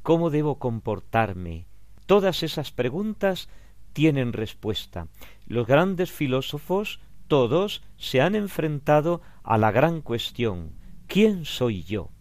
¿Cómo 0.03 0.29
debo 0.29 0.59
comportarme? 0.59 1.65
Todas 2.05 2.43
esas 2.43 2.69
preguntas 2.69 3.49
tienen 3.91 4.33
respuesta. 4.33 5.07
Los 5.47 5.65
grandes 5.65 6.11
filósofos, 6.11 6.99
todos, 7.27 7.81
se 7.97 8.21
han 8.21 8.35
enfrentado 8.35 9.23
a 9.41 9.57
la 9.57 9.71
gran 9.71 10.01
cuestión. 10.01 10.73
¿Quién 11.07 11.43
soy 11.43 11.81
yo? 11.81 12.11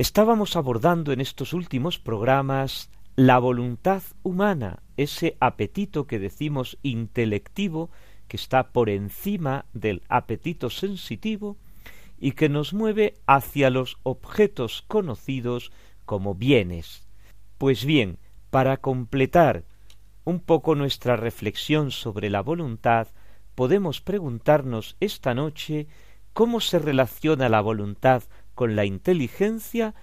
Estábamos 0.00 0.56
abordando 0.56 1.12
en 1.12 1.20
estos 1.20 1.52
últimos 1.52 1.98
programas 1.98 2.88
la 3.16 3.38
voluntad 3.38 4.02
humana, 4.22 4.82
ese 4.96 5.36
apetito 5.40 6.06
que 6.06 6.18
decimos 6.18 6.78
intelectivo, 6.82 7.90
que 8.26 8.38
está 8.38 8.72
por 8.72 8.88
encima 8.88 9.66
del 9.74 10.02
apetito 10.08 10.70
sensitivo 10.70 11.58
y 12.18 12.32
que 12.32 12.48
nos 12.48 12.72
mueve 12.72 13.18
hacia 13.26 13.68
los 13.68 13.98
objetos 14.02 14.84
conocidos 14.88 15.70
como 16.06 16.34
bienes. 16.34 17.06
Pues 17.58 17.84
bien, 17.84 18.16
para 18.48 18.78
completar 18.78 19.64
un 20.24 20.40
poco 20.40 20.76
nuestra 20.76 21.16
reflexión 21.16 21.90
sobre 21.90 22.30
la 22.30 22.40
voluntad, 22.40 23.08
podemos 23.54 24.00
preguntarnos 24.00 24.96
esta 24.98 25.34
noche 25.34 25.88
cómo 26.32 26.60
se 26.60 26.78
relaciona 26.78 27.50
la 27.50 27.60
voluntad 27.60 28.22
con 28.60 28.76
la 28.76 28.84
inteligencia 28.84 29.94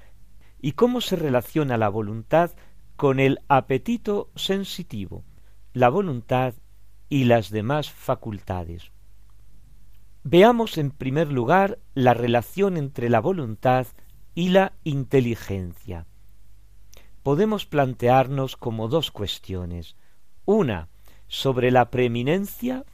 y 0.59 0.71
cómo 0.71 0.99
se 0.99 1.15
relaciona 1.15 1.77
la 1.77 1.89
voluntad 1.89 2.55
con 2.95 3.19
el 3.19 3.37
apetito 3.47 4.31
sensitivo, 4.35 5.23
la 5.73 5.89
voluntad 5.89 6.55
y 7.07 7.25
las 7.25 7.51
demás 7.51 7.91
facultades. 7.91 8.91
Veamos 10.23 10.79
en 10.79 10.89
primer 10.89 11.31
lugar 11.31 11.77
la 11.93 12.15
relación 12.15 12.77
entre 12.77 13.11
la 13.11 13.19
voluntad 13.19 13.85
y 14.33 14.49
la 14.49 14.73
inteligencia. 14.83 16.07
Podemos 17.21 17.67
plantearnos 17.67 18.57
como 18.57 18.87
dos 18.87 19.11
cuestiones. 19.11 19.97
Una, 20.45 20.89
sobre 21.27 21.69
la 21.69 21.91
preeminencia, 21.91 22.85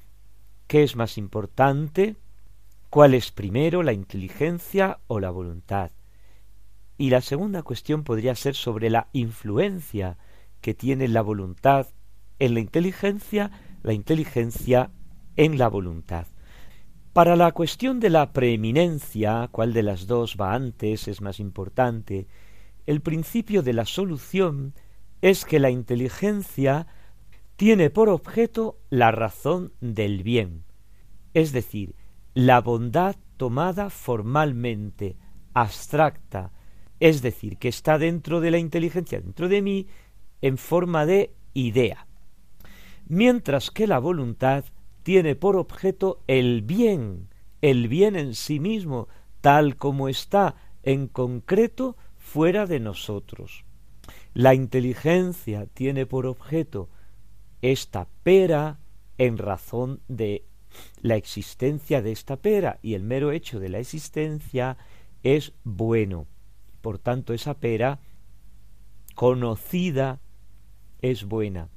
¿qué 0.67 0.83
es 0.83 0.97
más 0.97 1.17
importante? 1.17 2.17
¿Cuál 2.93 3.15
es 3.15 3.31
primero, 3.31 3.81
la 3.81 3.91
inteligencia 3.91 4.99
o 5.07 5.19
la 5.19 5.31
voluntad? 5.31 5.89
Y 6.95 7.09
la 7.09 7.21
segunda 7.21 7.63
cuestión 7.63 8.03
podría 8.03 8.35
ser 8.35 8.53
sobre 8.53 8.91
la 8.91 9.07
influencia 9.13 10.19
que 10.61 10.75
tiene 10.75 11.07
la 11.07 11.23
voluntad 11.23 11.87
en 12.37 12.53
la 12.53 12.59
inteligencia, 12.59 13.49
la 13.81 13.93
inteligencia 13.93 14.91
en 15.37 15.57
la 15.57 15.69
voluntad. 15.69 16.27
Para 17.13 17.35
la 17.35 17.51
cuestión 17.53 17.99
de 17.99 18.11
la 18.11 18.31
preeminencia, 18.31 19.49
cuál 19.51 19.73
de 19.73 19.81
las 19.81 20.05
dos 20.05 20.37
va 20.39 20.53
antes, 20.53 21.07
es 21.07 21.19
más 21.19 21.39
importante, 21.39 22.27
el 22.85 23.01
principio 23.01 23.63
de 23.63 23.73
la 23.73 23.85
solución 23.85 24.75
es 25.23 25.45
que 25.45 25.59
la 25.59 25.71
inteligencia 25.71 26.85
tiene 27.55 27.89
por 27.89 28.09
objeto 28.09 28.77
la 28.91 29.09
razón 29.09 29.73
del 29.81 30.21
bien, 30.21 30.63
es 31.33 31.53
decir, 31.53 31.95
la 32.33 32.61
bondad 32.61 33.15
tomada 33.37 33.89
formalmente, 33.89 35.17
abstracta, 35.53 36.51
es 36.99 37.21
decir, 37.21 37.57
que 37.57 37.67
está 37.67 37.97
dentro 37.97 38.41
de 38.41 38.51
la 38.51 38.57
inteligencia, 38.57 39.19
dentro 39.19 39.49
de 39.49 39.61
mí, 39.61 39.87
en 40.41 40.57
forma 40.57 41.05
de 41.05 41.33
idea. 41.53 42.07
Mientras 43.07 43.69
que 43.71 43.87
la 43.87 43.99
voluntad 43.99 44.65
tiene 45.03 45.35
por 45.35 45.57
objeto 45.57 46.23
el 46.27 46.61
bien, 46.61 47.29
el 47.61 47.87
bien 47.87 48.15
en 48.15 48.35
sí 48.35 48.59
mismo, 48.59 49.07
tal 49.41 49.75
como 49.75 50.09
está 50.09 50.55
en 50.81 51.07
concreto 51.07 51.97
fuera 52.17 52.65
de 52.65 52.79
nosotros. 52.79 53.65
La 54.33 54.53
inteligencia 54.53 55.67
tiene 55.67 56.05
por 56.05 56.25
objeto 56.25 56.89
esta 57.61 58.07
pera 58.23 58.79
en 59.17 59.37
razón 59.37 60.01
de 60.07 60.45
la 61.01 61.15
existencia 61.15 62.01
de 62.01 62.11
esta 62.11 62.37
pera 62.37 62.79
y 62.81 62.93
el 62.93 63.03
mero 63.03 63.31
hecho 63.31 63.59
de 63.59 63.69
la 63.69 63.79
existencia 63.79 64.77
es 65.23 65.53
bueno. 65.63 66.27
Por 66.81 66.99
tanto, 66.99 67.33
esa 67.33 67.55
pera 67.55 67.99
conocida 69.15 70.19
es 71.01 71.25
buena. 71.25 71.69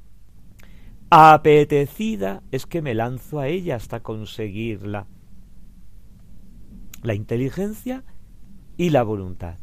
Apetecida 1.10 2.42
es 2.50 2.66
que 2.66 2.82
me 2.82 2.94
lanzo 2.94 3.38
a 3.38 3.48
ella 3.48 3.76
hasta 3.76 4.00
conseguirla. 4.00 5.06
La 7.02 7.14
inteligencia 7.14 8.04
y 8.76 8.90
la 8.90 9.04
voluntad. 9.04 9.58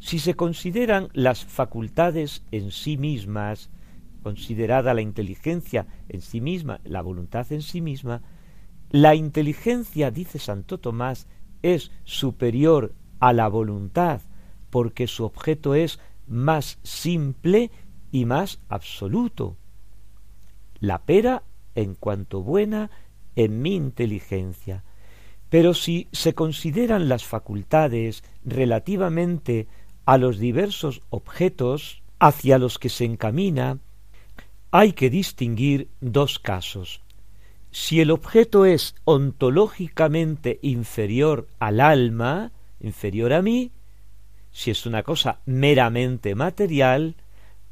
Si 0.00 0.18
se 0.18 0.34
consideran 0.34 1.08
las 1.12 1.44
facultades 1.44 2.44
en 2.50 2.70
sí 2.70 2.96
mismas, 2.96 3.70
considerada 4.26 4.92
la 4.92 5.02
inteligencia 5.02 5.86
en 6.08 6.20
sí 6.20 6.40
misma, 6.40 6.80
la 6.82 7.00
voluntad 7.00 7.46
en 7.52 7.62
sí 7.62 7.80
misma, 7.80 8.22
la 8.90 9.14
inteligencia, 9.14 10.10
dice 10.10 10.40
Santo 10.40 10.78
Tomás, 10.78 11.28
es 11.62 11.92
superior 12.02 12.92
a 13.20 13.32
la 13.32 13.46
voluntad, 13.46 14.22
porque 14.68 15.06
su 15.06 15.24
objeto 15.24 15.76
es 15.76 16.00
más 16.26 16.80
simple 16.82 17.70
y 18.10 18.24
más 18.24 18.58
absoluto. 18.68 19.58
La 20.80 21.04
pera, 21.04 21.44
en 21.76 21.94
cuanto 21.94 22.42
buena, 22.42 22.90
en 23.36 23.62
mi 23.62 23.76
inteligencia. 23.76 24.82
Pero 25.50 25.72
si 25.72 26.08
se 26.10 26.34
consideran 26.34 27.08
las 27.08 27.24
facultades 27.24 28.24
relativamente 28.44 29.68
a 30.04 30.18
los 30.18 30.40
diversos 30.40 31.02
objetos 31.10 32.02
hacia 32.18 32.58
los 32.58 32.80
que 32.80 32.88
se 32.88 33.04
encamina, 33.04 33.78
hay 34.78 34.92
que 34.92 35.10
distinguir 35.10 35.88
dos 36.00 36.38
casos. 36.38 37.00
Si 37.70 38.00
el 38.00 38.10
objeto 38.10 38.64
es 38.64 38.94
ontológicamente 39.04 40.58
inferior 40.62 41.48
al 41.58 41.80
alma, 41.80 42.52
inferior 42.80 43.32
a 43.32 43.42
mí, 43.42 43.72
si 44.50 44.70
es 44.70 44.86
una 44.86 45.02
cosa 45.02 45.40
meramente 45.46 46.34
material, 46.34 47.16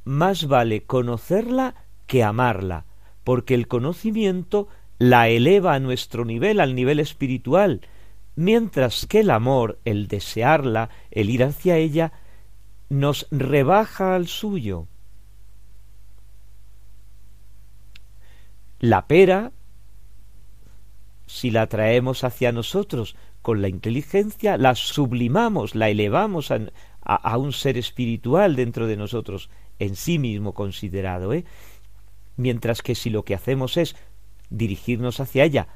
más 0.05 0.47
vale 0.47 0.85
conocerla 0.85 1.75
que 2.07 2.23
amarla, 2.23 2.87
porque 3.23 3.55
el 3.55 3.69
conocimiento 3.69 4.69
la 4.99 5.29
eleva 5.29 5.75
a 5.75 5.81
nuestro 5.81 6.25
nivel, 6.25 6.61
al 6.61 6.75
nivel 6.75 7.01
espiritual, 7.01 7.83
mientras 8.37 9.07
que 9.07 9.21
el 9.21 9.31
amor, 9.31 9.79
el 9.85 10.09
desearla, 10.09 10.91
el 11.11 11.31
ir 11.31 11.45
hacia 11.45 11.77
ella, 11.77 12.13
nos 12.89 13.27
rebaja 13.31 14.15
al 14.15 14.27
suyo. 14.27 14.87
La 18.85 19.07
pera, 19.07 19.51
si 21.25 21.51
la 21.51 21.69
traemos 21.69 22.23
hacia 22.23 22.53
nosotros 22.53 23.17
con 23.41 23.63
la 23.63 23.69
inteligencia, 23.69 24.59
la 24.59 24.75
sublimamos, 24.75 25.75
la 25.75 25.89
elevamos 25.89 26.51
a, 26.51 27.39
un 27.39 27.55
ser 27.55 27.79
espiritual 27.79 28.57
dentro 28.57 28.87
de 28.87 28.99
nosotros, 28.99 29.49
en 29.79 29.97
sí 29.97 30.19
mismo 30.19 30.53
considerado, 30.53 31.33
¿eh? 31.33 31.47
mientras 32.37 32.83
que 32.83 32.95
si 32.95 33.09
lo 33.09 33.25
que 33.25 33.35
hacemos 33.35 33.79
es 33.79 33.97
dirigirnos 34.51 35.19
hacia 35.19 35.45
ella 35.45 35.69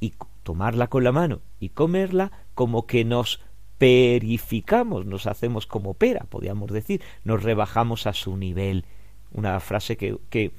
y 0.00 0.14
tomarla 0.42 0.88
con 0.88 1.04
la 1.04 1.12
mano 1.12 1.42
y 1.60 1.68
comerla, 1.68 2.32
como 2.56 2.86
que 2.86 3.04
nos 3.04 3.40
perificamos, 3.78 5.06
nos 5.06 5.28
hacemos 5.28 5.68
como 5.68 5.94
pera, 5.94 6.26
podríamos 6.28 6.72
decir, 6.72 7.02
nos 7.22 7.40
rebajamos 7.40 8.08
a 8.08 8.14
su 8.14 8.36
nivel. 8.36 8.84
Una 9.30 9.60
frase 9.60 9.96
que, 9.96 10.16
que 10.30 10.52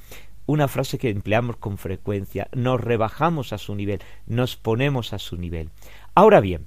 una 0.49 0.67
frase 0.67 0.97
que 0.97 1.11
empleamos 1.11 1.57
con 1.57 1.77
frecuencia, 1.77 2.47
nos 2.53 2.81
rebajamos 2.81 3.53
a 3.53 3.59
su 3.59 3.75
nivel, 3.75 4.01
nos 4.25 4.55
ponemos 4.55 5.13
a 5.13 5.19
su 5.19 5.37
nivel. 5.37 5.69
Ahora 6.15 6.39
bien, 6.39 6.65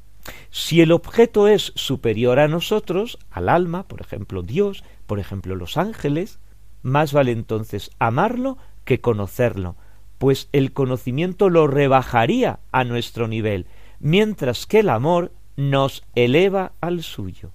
si 0.50 0.80
el 0.82 0.92
objeto 0.92 1.48
es 1.48 1.72
superior 1.74 2.38
a 2.38 2.46
nosotros, 2.46 3.18
al 3.32 3.48
alma, 3.48 3.88
por 3.88 4.00
ejemplo 4.00 4.42
Dios, 4.42 4.84
por 5.06 5.18
ejemplo 5.18 5.56
los 5.56 5.76
ángeles, 5.76 6.38
más 6.82 7.12
vale 7.12 7.32
entonces 7.32 7.90
amarlo 7.98 8.56
que 8.84 9.00
conocerlo, 9.00 9.74
pues 10.18 10.48
el 10.52 10.72
conocimiento 10.72 11.50
lo 11.50 11.66
rebajaría 11.66 12.60
a 12.70 12.84
nuestro 12.84 13.26
nivel, 13.26 13.66
mientras 13.98 14.64
que 14.66 14.78
el 14.78 14.90
amor 14.90 15.32
nos 15.56 16.04
eleva 16.14 16.70
al 16.80 17.02
suyo. 17.02 17.50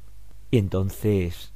Y 0.52 0.58
entonces, 0.58 1.54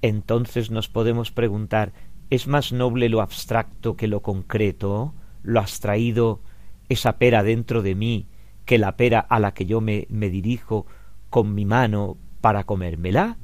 entonces 0.00 0.70
nos 0.70 0.88
podemos 0.88 1.32
preguntar, 1.32 1.92
¿es 2.30 2.46
más 2.46 2.72
noble 2.72 3.08
lo 3.08 3.20
abstracto 3.20 3.96
que 3.96 4.08
lo 4.08 4.22
concreto? 4.22 5.14
¿Lo 5.42 5.60
has 5.60 5.80
traído 5.80 6.40
esa 6.88 7.18
pera 7.18 7.42
dentro 7.42 7.82
de 7.82 7.94
mí 7.94 8.26
que 8.64 8.78
la 8.78 8.96
pera 8.96 9.20
a 9.20 9.38
la 9.38 9.54
que 9.54 9.66
yo 9.66 9.80
me, 9.80 10.06
me 10.10 10.30
dirijo 10.30 10.86
con 11.30 11.54
mi 11.54 11.64
mano 11.64 12.16
para 12.40 12.64
comérmela? 12.64 13.38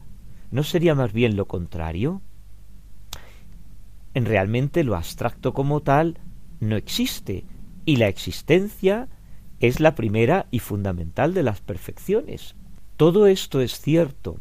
¿No 0.51 0.62
sería 0.62 0.95
más 0.95 1.12
bien 1.12 1.37
lo 1.37 1.47
contrario? 1.47 2.23
En 4.14 4.27
realmente 4.27 4.85
lo 4.85 4.97
abstracto 4.97 5.55
como 5.55 5.81
tal 5.81 6.18
no 6.61 6.77
existe, 6.77 7.45
y 7.85 7.97
la 7.97 8.09
existencia 8.09 9.09
es 9.59 9.81
la 9.81 9.95
primera 9.95 10.47
y 10.51 10.59
fundamental 10.59 11.35
de 11.35 11.42
las 11.42 11.61
perfecciones. 11.61 12.55
Todo 12.97 13.27
esto 13.27 13.61
es 13.61 13.81
cierto, 13.81 14.38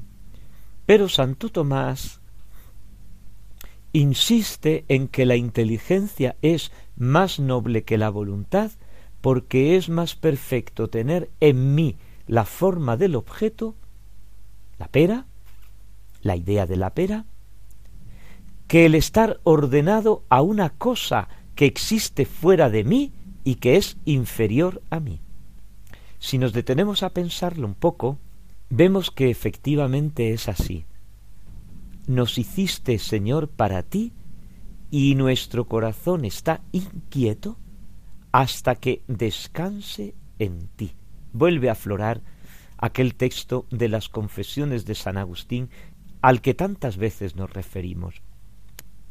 pero 0.85 1.09
Santo 1.09 1.49
Tomás 1.49 2.20
insiste 3.93 4.85
en 4.87 5.07
que 5.07 5.25
la 5.25 5.35
inteligencia 5.35 6.35
es 6.41 6.71
más 6.95 7.39
noble 7.39 7.83
que 7.83 7.97
la 7.97 8.09
voluntad 8.09 8.71
porque 9.21 9.75
es 9.75 9.89
más 9.89 10.15
perfecto 10.15 10.89
tener 10.89 11.29
en 11.39 11.75
mí 11.75 11.97
la 12.27 12.45
forma 12.45 12.97
del 12.97 13.15
objeto, 13.15 13.75
la 14.79 14.87
pera, 14.87 15.25
la 16.21 16.35
idea 16.35 16.65
de 16.65 16.77
la 16.77 16.91
pera, 16.91 17.25
que 18.67 18.85
el 18.85 18.95
estar 18.95 19.39
ordenado 19.43 20.23
a 20.29 20.41
una 20.41 20.69
cosa 20.69 21.27
que 21.55 21.65
existe 21.65 22.25
fuera 22.25 22.69
de 22.69 22.83
mí 22.83 23.11
y 23.43 23.55
que 23.55 23.75
es 23.75 23.97
inferior 24.05 24.81
a 24.89 24.99
mí. 24.99 25.19
Si 26.19 26.37
nos 26.37 26.53
detenemos 26.53 27.03
a 27.03 27.09
pensarlo 27.09 27.67
un 27.67 27.73
poco, 27.73 28.17
vemos 28.69 29.11
que 29.11 29.29
efectivamente 29.29 30.31
es 30.33 30.47
así. 30.47 30.85
Nos 32.07 32.37
hiciste, 32.37 32.97
Señor, 32.99 33.49
para 33.49 33.83
ti, 33.83 34.13
y 34.89 35.15
nuestro 35.15 35.65
corazón 35.65 36.25
está 36.25 36.61
inquieto 36.71 37.57
hasta 38.31 38.75
que 38.75 39.03
descanse 39.07 40.15
en 40.39 40.67
ti. 40.75 40.95
Vuelve 41.33 41.69
a 41.69 41.73
aflorar 41.73 42.21
aquel 42.77 43.15
texto 43.15 43.65
de 43.69 43.87
las 43.87 44.09
confesiones 44.09 44.85
de 44.85 44.95
San 44.95 45.17
Agustín 45.17 45.69
al 46.21 46.41
que 46.41 46.53
tantas 46.53 46.97
veces 46.97 47.35
nos 47.35 47.51
referimos. 47.51 48.21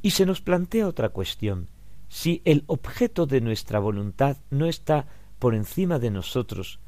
Y 0.03 0.11
se 0.11 0.27
nos 0.27 0.41
plantea 0.41 0.87
otra 0.87 1.11
cuestión 1.11 1.69
si 2.09 2.43
el 2.45 2.65
objeto 2.67 3.27
de 3.27 3.41
nuestra 3.41 3.79
voluntad 3.79 4.39
no 4.51 4.67
está 4.67 5.07
por 5.39 5.55
encima 5.55 5.99
de 5.99 6.11
nosotros, 6.11 6.81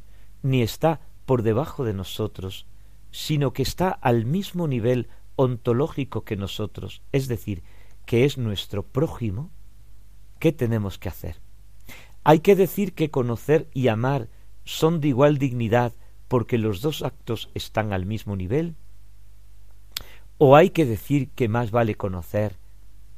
ni 0.42 0.62
está 0.62 1.00
por 1.24 1.42
debajo 1.42 1.84
de 1.84 1.94
nosotros, 1.94 2.66
sino 3.10 3.52
que 3.52 3.62
está 3.62 3.90
al 3.90 4.24
mismo 4.26 4.66
nivel 4.66 5.08
ontológico 5.42 6.24
que 6.24 6.37
nosotros, 6.37 7.02
es 7.12 7.28
decir, 7.28 7.62
que 8.07 8.24
es 8.24 8.38
nuestro 8.38 8.83
prójimo, 8.83 9.50
¿qué 10.38 10.52
tenemos 10.52 10.98
que 10.98 11.09
hacer? 11.09 11.40
Hay 12.24 12.40
que 12.40 12.57
decir 12.57 12.94
que 12.94 13.11
conocer 13.11 13.68
y 13.74 13.88
amar 13.88 14.28
son 14.64 15.00
de 15.00 15.09
igual 15.09 15.38
dignidad 15.38 15.92
porque 16.28 16.57
los 16.57 16.81
dos 16.81 17.02
actos 17.02 17.50
están 17.55 17.92
al 17.92 18.07
mismo 18.07 18.37
nivel? 18.37 18.76
¿O 20.38 20.57
hay 20.57 20.70
que 20.70 20.87
decir 20.87 21.31
que 21.31 21.48
más 21.48 21.70
vale 21.70 21.94
conocer 21.94 22.57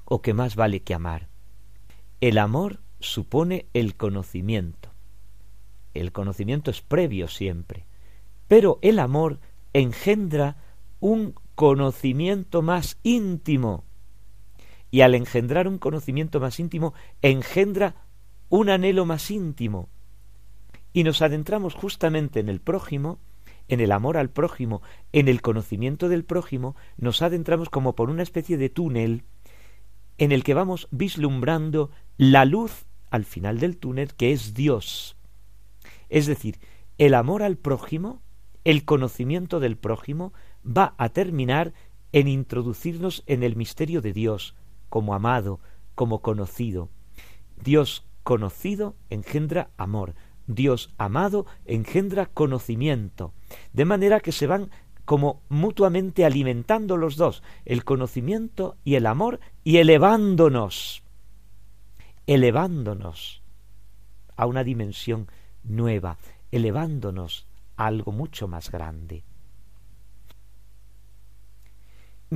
o 0.04 0.20
que 0.20 0.34
más 0.34 0.56
vale 0.56 0.80
que 0.80 0.94
amar? 0.94 1.28
El 2.20 2.38
amor 2.38 2.80
supone 2.98 3.66
el 3.72 3.94
conocimiento. 3.94 4.90
El 5.92 6.10
conocimiento 6.10 6.70
es 6.70 6.80
previo 6.80 7.28
siempre, 7.28 7.86
pero 8.48 8.78
el 8.82 8.98
amor 8.98 9.38
engendra 9.72 10.56
un 10.98 11.34
conocimiento 11.54 12.62
más 12.62 12.98
íntimo. 13.02 13.84
y 14.90 15.00
al 15.00 15.16
engendrar 15.16 15.66
un 15.66 15.78
conocimiento 15.78 16.38
más 16.38 16.60
íntimo, 16.60 16.94
engendra 17.20 18.06
un 18.48 18.70
anhelo 18.70 19.04
más 19.06 19.28
íntimo. 19.32 19.88
Y 20.92 21.02
nos 21.02 21.20
adentramos 21.20 21.74
justamente 21.74 22.38
en 22.38 22.48
el 22.48 22.60
prójimo, 22.60 23.18
en 23.66 23.80
el 23.80 23.90
amor 23.90 24.16
al 24.16 24.30
prójimo, 24.30 24.82
en 25.12 25.26
el 25.26 25.42
conocimiento 25.42 26.08
del 26.08 26.24
prójimo, 26.24 26.76
nos 26.96 27.22
adentramos 27.22 27.70
como 27.70 27.96
por 27.96 28.08
una 28.08 28.22
especie 28.22 28.56
de 28.56 28.68
túnel 28.68 29.24
en 30.18 30.30
el 30.30 30.44
que 30.44 30.54
vamos 30.54 30.86
vislumbrando 30.92 31.90
la 32.16 32.44
luz 32.44 32.86
al 33.10 33.24
final 33.24 33.58
del 33.58 33.76
túnel 33.76 34.14
que 34.14 34.32
es 34.32 34.54
Dios. 34.54 35.16
Es 36.08 36.26
decir, 36.26 36.60
el 36.98 37.14
amor 37.14 37.42
al 37.42 37.56
prójimo, 37.56 38.22
el 38.62 38.84
conocimiento 38.84 39.58
del 39.58 39.76
prójimo, 39.76 40.32
va 40.64 40.94
a 40.98 41.08
terminar 41.10 41.72
en 42.12 42.28
introducirnos 42.28 43.22
en 43.26 43.42
el 43.42 43.56
misterio 43.56 44.00
de 44.00 44.12
Dios, 44.12 44.54
como 44.88 45.14
amado, 45.14 45.60
como 45.94 46.20
conocido. 46.20 46.88
Dios 47.62 48.06
conocido 48.22 48.96
engendra 49.10 49.70
amor, 49.76 50.14
Dios 50.46 50.92
amado 50.98 51.46
engendra 51.64 52.26
conocimiento, 52.26 53.32
de 53.72 53.84
manera 53.84 54.20
que 54.20 54.32
se 54.32 54.46
van 54.46 54.70
como 55.04 55.42
mutuamente 55.48 56.24
alimentando 56.24 56.96
los 56.96 57.16
dos, 57.16 57.42
el 57.64 57.84
conocimiento 57.84 58.76
y 58.84 58.94
el 58.94 59.06
amor, 59.06 59.40
y 59.62 59.76
elevándonos, 59.76 61.02
elevándonos 62.26 63.42
a 64.36 64.46
una 64.46 64.64
dimensión 64.64 65.28
nueva, 65.62 66.16
elevándonos 66.50 67.46
a 67.76 67.86
algo 67.86 68.12
mucho 68.12 68.48
más 68.48 68.70
grande. 68.70 69.24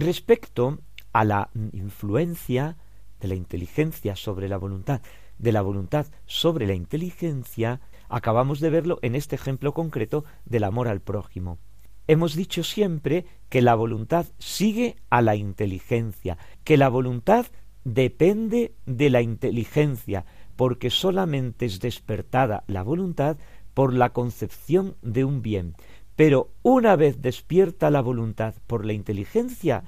Respecto 0.01 0.79
a 1.13 1.25
la 1.25 1.51
influencia 1.73 2.77
de 3.19 3.27
la 3.27 3.35
inteligencia 3.35 4.15
sobre 4.15 4.49
la 4.49 4.57
voluntad, 4.57 5.01
de 5.39 5.51
la 5.51 5.61
voluntad 5.61 6.07
sobre 6.25 6.69
la 6.69 6.75
inteligencia, 6.75 7.81
acabamos 8.09 8.61
de 8.61 8.71
verlo 8.71 9.01
en 9.03 9.17
este 9.17 9.35
ejemplo 9.35 9.75
concreto 9.75 10.25
del 10.45 10.63
amor 10.63 10.87
al 10.87 11.01
prójimo. 11.01 11.59
Hemos 12.07 12.37
dicho 12.37 12.63
siempre 12.63 13.27
que 13.49 13.61
la 13.61 13.75
voluntad 13.75 14.27
sigue 14.39 14.95
a 15.11 15.21
la 15.21 15.35
inteligencia, 15.35 16.39
que 16.63 16.77
la 16.77 16.89
voluntad 16.89 17.47
depende 17.83 18.77
de 18.87 19.11
la 19.11 19.21
inteligencia, 19.21 20.27
porque 20.55 20.91
solamente 20.91 21.67
es 21.67 21.81
despertada 21.81 22.63
la 22.69 22.85
voluntad 22.85 23.37
por 23.75 23.93
la 23.93 24.11
concepción 24.11 24.95
de 25.03 25.25
un 25.25 25.43
bien. 25.43 25.75
Pero 26.19 26.51
una 26.65 26.97
vez 26.97 27.23
despierta 27.23 27.91
la 27.91 28.01
voluntad 28.01 28.57
por 28.67 28.85
la 28.85 28.93
inteligencia, 28.93 29.85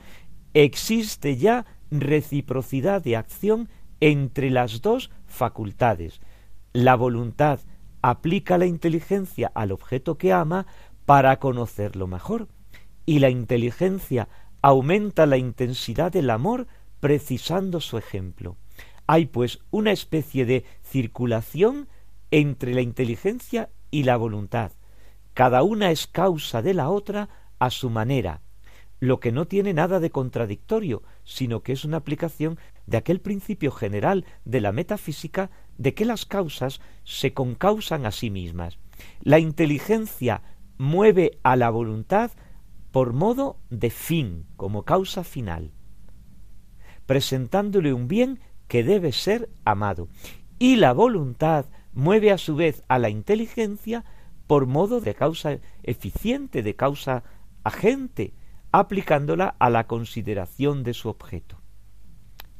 existe 0.55 1.37
ya 1.37 1.67
reciprocidad 1.91 3.03
de 3.03 3.17
acción 3.17 3.69
entre 3.99 4.51
las 4.51 4.81
dos 4.81 5.11
facultades. 5.27 6.21
La 6.73 6.95
voluntad 6.95 7.59
aplica 8.01 8.59
la 8.59 8.67
inteligencia 8.67 9.51
al 9.57 9.73
objeto 9.73 10.19
que 10.19 10.33
ama 10.33 10.69
para 11.05 11.41
conocerlo 11.41 12.07
mejor, 12.07 12.47
y 13.05 13.19
la 13.19 13.31
inteligencia 13.31 14.29
aumenta 14.63 15.27
la 15.27 15.37
intensidad 15.37 16.13
del 16.13 16.31
amor 16.31 16.69
precisando 17.01 17.81
su 17.81 17.99
ejemplo. 17.99 18.57
Hay 19.09 19.27
pues 19.27 19.59
una 19.73 19.91
especie 19.91 20.47
de 20.47 20.65
circulación 20.85 21.89
entre 22.31 22.73
la 22.73 22.83
inteligencia 22.83 23.69
y 23.91 24.05
la 24.05 24.17
voluntad. 24.17 24.71
Cada 25.41 25.63
una 25.63 25.91
es 25.91 26.07
causa 26.07 26.61
de 26.61 26.75
la 26.75 26.91
otra 26.91 27.31
a 27.59 27.71
su 27.71 27.89
manera, 27.89 28.43
lo 28.99 29.21
que 29.21 29.33
no 29.33 29.47
tiene 29.47 29.73
nada 29.73 29.99
de 29.99 30.11
contradictorio, 30.11 31.03
sino 31.25 31.63
que 31.63 31.73
es 31.73 31.87
una 31.87 31.97
aplicación 31.97 32.59
de 32.85 32.99
aquel 32.99 33.23
principio 33.23 33.71
general 33.71 34.27
de 34.45 34.61
la 34.61 34.71
metafísica 34.71 35.51
de 35.79 35.95
que 35.95 36.05
las 36.05 36.27
causas 36.27 36.83
se 37.05 37.33
concausan 37.33 38.05
a 38.05 38.11
sí 38.11 38.29
mismas. 38.29 38.79
La 39.23 39.39
inteligencia 39.39 40.43
mueve 40.77 41.39
a 41.43 41.57
la 41.57 41.71
voluntad 41.71 42.33
por 42.91 43.15
modo 43.15 43.57
de 43.71 43.89
fin, 43.89 44.45
como 44.59 44.83
causa 44.83 45.25
final, 45.25 45.73
presentándole 47.07 47.95
un 47.95 48.09
bien 48.09 48.41
que 48.69 48.85
debe 48.85 49.11
ser 49.13 49.49
amado. 49.65 50.09
Y 50.59 50.77
la 50.77 50.93
voluntad 50.93 51.65
mueve 51.95 52.31
a 52.31 52.37
su 52.37 52.57
vez 52.57 52.85
a 52.89 52.99
la 52.99 53.09
inteligencia 53.09 54.05
por 54.51 54.67
modo 54.67 55.01
de 55.01 55.15
causa 55.15 55.61
eficiente, 55.85 56.65
de 56.65 56.75
causa 56.75 57.23
agente, 57.63 58.35
aplicándola 58.73 59.55
a 59.61 59.71
la 59.71 59.87
consideración 59.87 60.83
de 60.83 60.93
su 60.93 61.09
objeto. 61.09 61.61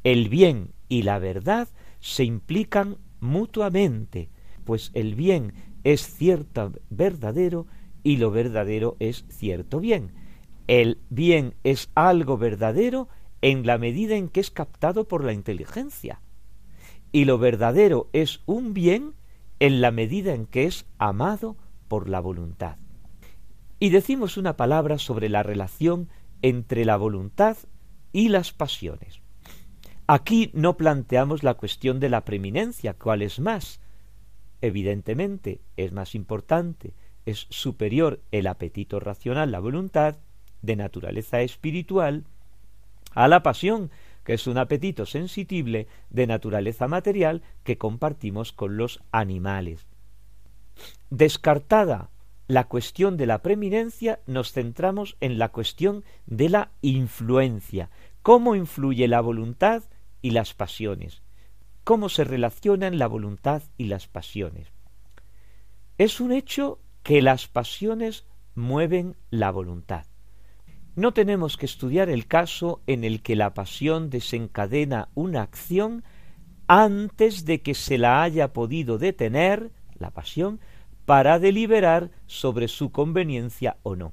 El 0.05 0.29
bien 0.29 0.71
y 0.89 1.03
la 1.03 1.19
verdad 1.19 1.67
se 1.99 2.23
implican 2.23 2.99
mutuamente, 3.19 4.31
pues 4.63 4.93
el 4.95 5.17
bien 5.17 5.53
es 5.83 6.03
cierto 6.03 6.75
verdadero 6.91 7.67
y 8.05 8.19
lo 8.19 8.31
verdadero 8.31 8.97
es 9.01 9.25
cierto 9.29 9.81
bien. 9.81 10.13
El 10.69 11.01
bien 11.09 11.57
es 11.65 11.91
algo 11.97 12.39
verdadero 12.39 13.09
en 13.43 13.67
la 13.67 13.79
medida 13.79 14.15
en 14.15 14.29
que 14.29 14.39
es 14.39 14.53
captado 14.53 15.09
por 15.09 15.25
la 15.25 15.33
inteligencia. 15.33 16.21
Y 17.11 17.25
lo 17.25 17.39
verdadero 17.39 18.11
es 18.13 18.43
un 18.47 18.75
bien 18.75 19.15
en 19.59 19.81
la 19.81 19.91
medida 19.91 20.35
en 20.35 20.47
que 20.47 20.67
es 20.67 20.87
amado 20.97 21.57
por 21.91 22.09
la 22.09 22.21
voluntad. 22.21 22.77
Y 23.81 23.91
decimos 23.91 24.37
una 24.37 24.57
palabra 24.57 24.97
sobre 24.99 25.29
la 25.29 25.43
relación 25.43 26.09
entre 26.41 26.85
la 26.85 26.97
voluntad 26.97 27.57
y 28.13 28.29
las 28.29 28.53
pasiones. 28.53 29.21
Aquí 30.07 30.53
no 30.55 30.77
planteamos 30.77 31.43
la 31.43 31.55
cuestión 31.55 31.99
de 31.99 32.09
la 32.09 32.25
preeminencia, 32.25 32.95
cuál 32.95 33.23
es 33.23 33.41
más. 33.41 33.81
Evidentemente 34.61 35.63
es 35.77 35.91
más 35.91 36.15
importante, 36.15 36.95
es 37.27 37.49
superior 37.51 38.21
el 38.31 38.47
apetito 38.47 39.01
racional, 39.01 39.51
la 39.51 39.59
voluntad, 39.59 40.19
de 40.63 40.77
naturaleza 40.77 41.41
espiritual, 41.41 42.25
a 43.15 43.27
la 43.27 43.43
pasión, 43.43 43.91
que 44.23 44.35
es 44.35 44.47
un 44.47 44.59
apetito 44.59 45.07
sensible 45.07 45.89
de 46.11 46.29
naturaleza 46.29 46.87
material 46.87 47.43
que 47.65 47.79
compartimos 47.79 48.53
con 48.53 48.77
los 48.77 49.03
animales. 49.11 49.90
Descartada 51.11 52.11
la 52.47 52.65
cuestión 52.65 53.17
de 53.17 53.27
la 53.27 53.43
preeminencia, 53.43 54.21
nos 54.27 54.53
centramos 54.53 55.17
en 55.21 55.39
la 55.39 55.51
cuestión 55.51 56.05
de 56.27 56.49
la 56.49 56.73
influencia. 56.83 57.91
¿Cómo 58.23 58.57
influye 58.57 59.07
la 59.07 59.21
voluntad 59.21 59.85
y 60.21 60.31
las 60.31 60.53
pasiones? 60.55 61.23
¿Cómo 61.85 62.09
se 62.09 62.25
relacionan 62.25 62.99
la 62.99 63.07
voluntad 63.07 63.63
y 63.79 63.85
las 63.85 64.09
pasiones? 64.09 64.69
Es 65.97 66.21
un 66.21 66.33
hecho 66.33 66.81
que 67.03 67.23
las 67.23 67.47
pasiones 67.47 68.25
mueven 68.55 69.17
la 69.31 69.51
voluntad. 69.51 70.07
No 70.97 71.13
tenemos 71.13 71.57
que 71.57 71.67
estudiar 71.67 72.11
el 72.11 72.27
caso 72.27 72.83
en 72.87 73.05
el 73.05 73.23
que 73.23 73.37
la 73.37 73.55
pasión 73.55 74.11
desencadena 74.11 75.09
una 75.15 75.43
acción 75.43 76.05
antes 76.67 77.45
de 77.45 77.63
que 77.63 77.75
se 77.75 77.97
la 77.97 78.23
haya 78.23 78.53
podido 78.53 78.99
detener, 78.99 79.71
la 79.99 80.11
pasión, 80.11 80.61
para 81.11 81.41
deliberar 81.41 82.13
sobre 82.27 82.69
su 82.69 82.93
conveniencia 82.93 83.79
o 83.83 83.97
no. 83.97 84.13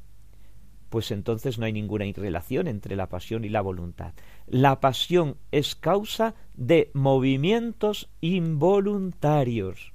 Pues 0.89 1.11
entonces 1.11 1.59
no 1.59 1.67
hay 1.67 1.71
ninguna 1.71 2.05
relación 2.11 2.67
entre 2.67 2.95
la 2.95 3.07
pasión 3.07 3.45
y 3.45 3.49
la 3.49 3.61
voluntad. 3.61 4.15
La 4.47 4.79
pasión 4.79 5.37
es 5.51 5.75
causa 5.75 6.33
de 6.55 6.89
movimientos 6.95 8.09
involuntarios. 8.19 9.93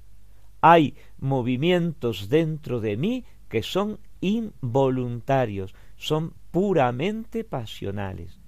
Hay 0.61 0.95
movimientos 1.19 2.29
dentro 2.29 2.79
de 2.79 2.97
mí 2.97 3.25
que 3.49 3.65
son 3.65 3.99
involuntarios, 4.21 5.75
son 5.97 6.35
puramente 6.53 7.43
pasionales. 7.43 8.38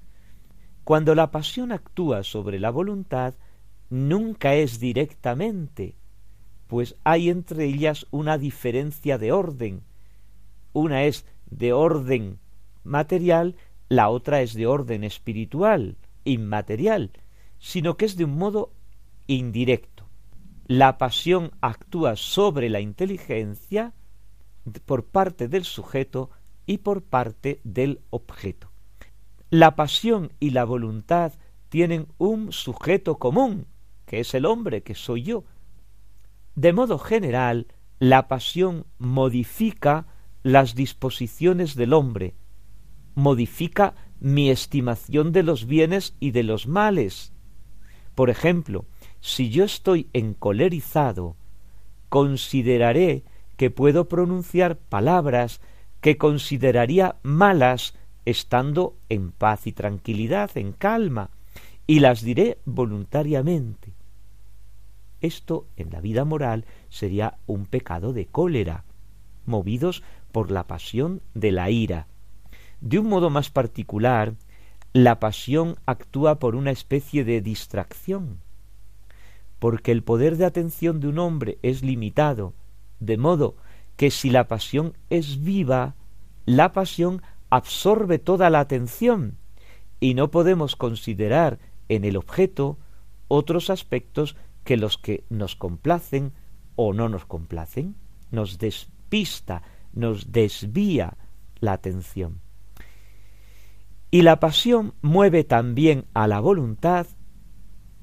Cuando 0.85 1.17
la 1.17 1.33
pasión 1.33 1.73
actúa 1.73 2.23
sobre 2.23 2.61
la 2.61 2.71
voluntad, 2.71 3.35
nunca 3.91 4.55
es 4.55 4.79
directamente, 4.79 5.97
pues 6.75 6.97
hay 7.05 7.31
entre 7.31 7.67
ellas 7.67 8.05
una 8.11 8.37
diferencia 8.37 9.17
de 9.17 9.31
orden. 9.31 9.85
Una 10.73 11.05
es 11.05 11.25
de 11.47 11.73
orden 11.73 12.41
material, 12.83 13.55
la 13.89 14.09
otra 14.09 14.43
es 14.43 14.55
de 14.55 14.67
orden 14.67 15.05
espiritual, 15.05 15.99
inmaterial, 16.25 17.13
sino 17.61 17.97
que 17.97 18.07
es 18.07 18.17
de 18.17 18.25
un 18.25 18.37
modo 18.37 18.73
indirecto. 19.29 20.09
La 20.67 20.99
pasión 20.99 21.53
actúa 21.61 22.17
sobre 22.17 22.69
la 22.69 22.81
inteligencia 22.81 23.95
por 24.85 25.05
parte 25.05 25.47
del 25.47 25.63
sujeto 25.63 26.31
y 26.67 26.79
por 26.79 27.05
parte 27.05 27.61
del 27.63 28.01
objeto. 28.11 28.73
La 29.49 29.77
pasión 29.77 30.33
y 30.41 30.51
la 30.51 30.65
voluntad 30.65 31.35
tienen 31.69 32.09
un 32.19 32.51
sujeto 32.51 33.19
común, 33.19 33.69
que 34.07 34.19
es 34.19 34.35
el 34.35 34.45
hombre, 34.45 34.83
que 34.83 34.97
soy 34.97 35.23
yo, 35.23 35.45
de 36.55 36.73
modo 36.73 36.99
general, 36.99 37.67
la 37.99 38.29
pasión 38.29 38.87
modifica 38.99 40.07
las 40.43 40.75
disposiciones 40.75 41.75
del 41.75 41.93
hombre, 41.93 42.35
modifica 43.15 43.95
mi 44.21 44.51
estimación 44.51 45.33
de 45.33 45.43
los 45.43 45.67
bienes 45.67 46.17
y 46.21 46.31
de 46.31 46.43
los 46.43 46.67
males, 46.67 47.33
Por 48.15 48.31
ejemplo, 48.31 48.87
si 49.21 49.51
yo 49.51 49.65
estoy 49.65 50.09
encolerizado, 50.13 51.37
consideraré 52.09 53.25
que 53.57 53.71
puedo 53.71 54.09
pronunciar 54.09 54.79
palabras 54.79 55.61
que 56.01 56.17
consideraría 56.17 57.17
malas 57.23 57.95
estando 58.25 58.97
en 59.09 59.33
paz 59.33 59.67
y 59.67 59.73
tranquilidad, 59.73 60.51
en 60.57 60.73
calma, 60.73 61.31
y 61.87 62.01
las 62.01 62.23
diré 62.23 62.59
voluntariamente. 62.65 63.93
Esto 65.25 65.67
en 65.79 65.91
la 65.91 66.03
vida 66.03 66.27
moral 66.27 66.67
sería 66.91 67.39
un 67.47 67.65
pecado 67.65 68.13
de 68.13 68.27
cólera, 68.27 68.85
movidos 69.47 70.03
por 70.33 70.51
la 70.51 70.67
pasión 70.67 71.23
de 71.33 71.51
la 71.51 71.71
ira. 71.71 72.09
De 72.83 72.99
un 72.99 73.09
modo 73.09 73.31
más 73.31 73.49
particular, 73.49 74.35
la 74.93 75.21
pasión 75.21 75.77
actúa 75.87 76.39
por 76.39 76.55
una 76.55 76.73
especie 76.73 77.25
de 77.25 77.41
distracción, 77.41 78.41
porque 79.61 79.93
el 79.93 80.03
poder 80.03 80.37
de 80.37 80.45
atención 80.45 81.01
de 81.01 81.09
un 81.09 81.19
hombre 81.19 81.57
es 81.63 81.83
limitado, 81.83 82.53
de 83.01 83.17
modo 83.17 83.57
que 83.97 84.11
si 84.11 84.29
la 84.29 84.47
pasión 84.47 84.93
es 85.09 85.43
viva, 85.43 85.95
la 86.45 86.73
pasión 86.73 87.23
absorbe 87.49 88.19
toda 88.19 88.51
la 88.51 88.61
atención 88.61 89.39
y 90.01 90.13
no 90.13 90.31
podemos 90.31 90.77
considerar 90.77 91.61
en 91.89 92.05
el 92.05 92.19
objeto 92.19 92.77
otros 93.29 93.71
aspectos 93.71 94.37
que 94.65 94.77
los 94.77 94.99
que 94.99 95.25
nos 95.29 95.57
complacen 95.57 96.33
o 96.77 96.93
no 96.93 97.09
nos 97.09 97.25
complacen, 97.25 97.97
nos 98.31 98.59
despista, 98.59 99.63
nos 99.93 100.33
desvía 100.33 101.17
la 101.61 101.73
atención. 101.73 102.41
Y 104.11 104.23
la 104.23 104.41
pasión 104.41 104.95
mueve 105.03 105.45
también 105.45 106.07
a 106.15 106.27
la 106.27 106.41
voluntad 106.41 107.07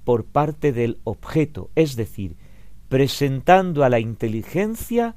por 0.03 0.25
parte 0.25 0.73
del 0.73 0.99
objeto, 1.03 1.71
es 1.75 1.95
decir, 1.95 2.37
presentando 2.89 3.83
a 3.83 3.89
la 3.89 3.99
inteligencia 3.99 5.15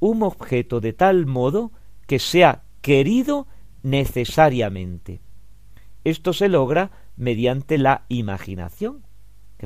un 0.00 0.22
objeto 0.22 0.80
de 0.80 0.92
tal 0.92 1.24
modo 1.26 1.72
que 2.06 2.18
sea 2.18 2.64
querido 2.82 3.46
necesariamente. 3.82 5.22
Esto 6.04 6.34
se 6.34 6.48
logra 6.50 6.90
mediante 7.16 7.78
la 7.78 8.04
imaginación, 8.08 9.06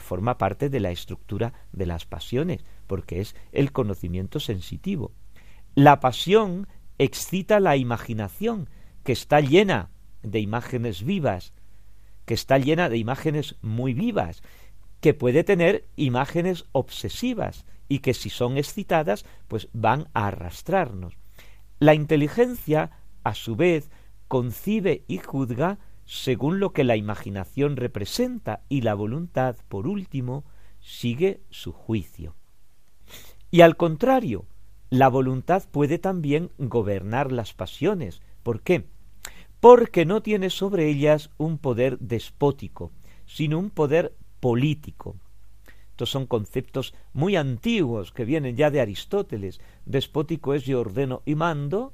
forma 0.00 0.38
parte 0.38 0.68
de 0.68 0.80
la 0.80 0.90
estructura 0.90 1.52
de 1.72 1.86
las 1.86 2.04
pasiones, 2.04 2.64
porque 2.86 3.20
es 3.20 3.34
el 3.52 3.72
conocimiento 3.72 4.40
sensitivo. 4.40 5.12
La 5.74 6.00
pasión 6.00 6.66
excita 6.98 7.60
la 7.60 7.76
imaginación, 7.76 8.68
que 9.04 9.12
está 9.12 9.40
llena 9.40 9.90
de 10.22 10.40
imágenes 10.40 11.04
vivas, 11.04 11.52
que 12.24 12.34
está 12.34 12.58
llena 12.58 12.88
de 12.88 12.98
imágenes 12.98 13.56
muy 13.62 13.94
vivas, 13.94 14.42
que 15.00 15.14
puede 15.14 15.44
tener 15.44 15.88
imágenes 15.96 16.64
obsesivas 16.72 17.64
y 17.88 18.00
que 18.00 18.14
si 18.14 18.30
son 18.30 18.58
excitadas, 18.58 19.24
pues 19.46 19.68
van 19.72 20.08
a 20.12 20.26
arrastrarnos. 20.26 21.14
La 21.78 21.94
inteligencia, 21.94 22.90
a 23.22 23.34
su 23.34 23.56
vez, 23.56 23.90
concibe 24.26 25.04
y 25.08 25.18
juzga 25.18 25.78
según 26.10 26.58
lo 26.58 26.72
que 26.72 26.84
la 26.84 26.96
imaginación 26.96 27.76
representa 27.76 28.62
y 28.70 28.80
la 28.80 28.94
voluntad, 28.94 29.56
por 29.68 29.86
último, 29.86 30.42
sigue 30.80 31.42
su 31.50 31.70
juicio. 31.70 32.34
Y 33.50 33.60
al 33.60 33.76
contrario, 33.76 34.46
la 34.88 35.08
voluntad 35.08 35.64
puede 35.70 35.98
también 35.98 36.50
gobernar 36.56 37.30
las 37.30 37.52
pasiones. 37.52 38.22
¿Por 38.42 38.62
qué? 38.62 38.86
Porque 39.60 40.06
no 40.06 40.22
tiene 40.22 40.48
sobre 40.48 40.88
ellas 40.88 41.28
un 41.36 41.58
poder 41.58 41.98
despótico, 41.98 42.90
sino 43.26 43.58
un 43.58 43.68
poder 43.68 44.14
político. 44.40 45.16
Estos 45.90 46.08
son 46.08 46.26
conceptos 46.26 46.94
muy 47.12 47.36
antiguos 47.36 48.12
que 48.12 48.24
vienen 48.24 48.56
ya 48.56 48.70
de 48.70 48.80
Aristóteles. 48.80 49.60
Despótico 49.84 50.54
es 50.54 50.64
yo 50.64 50.80
ordeno 50.80 51.20
y 51.26 51.34
mando, 51.34 51.92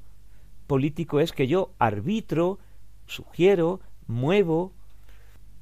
político 0.67 1.19
es 1.19 1.33
que 1.33 1.47
yo 1.47 1.73
arbitro, 1.79 2.59
sugiero, 3.07 3.81
muevo. 4.07 4.73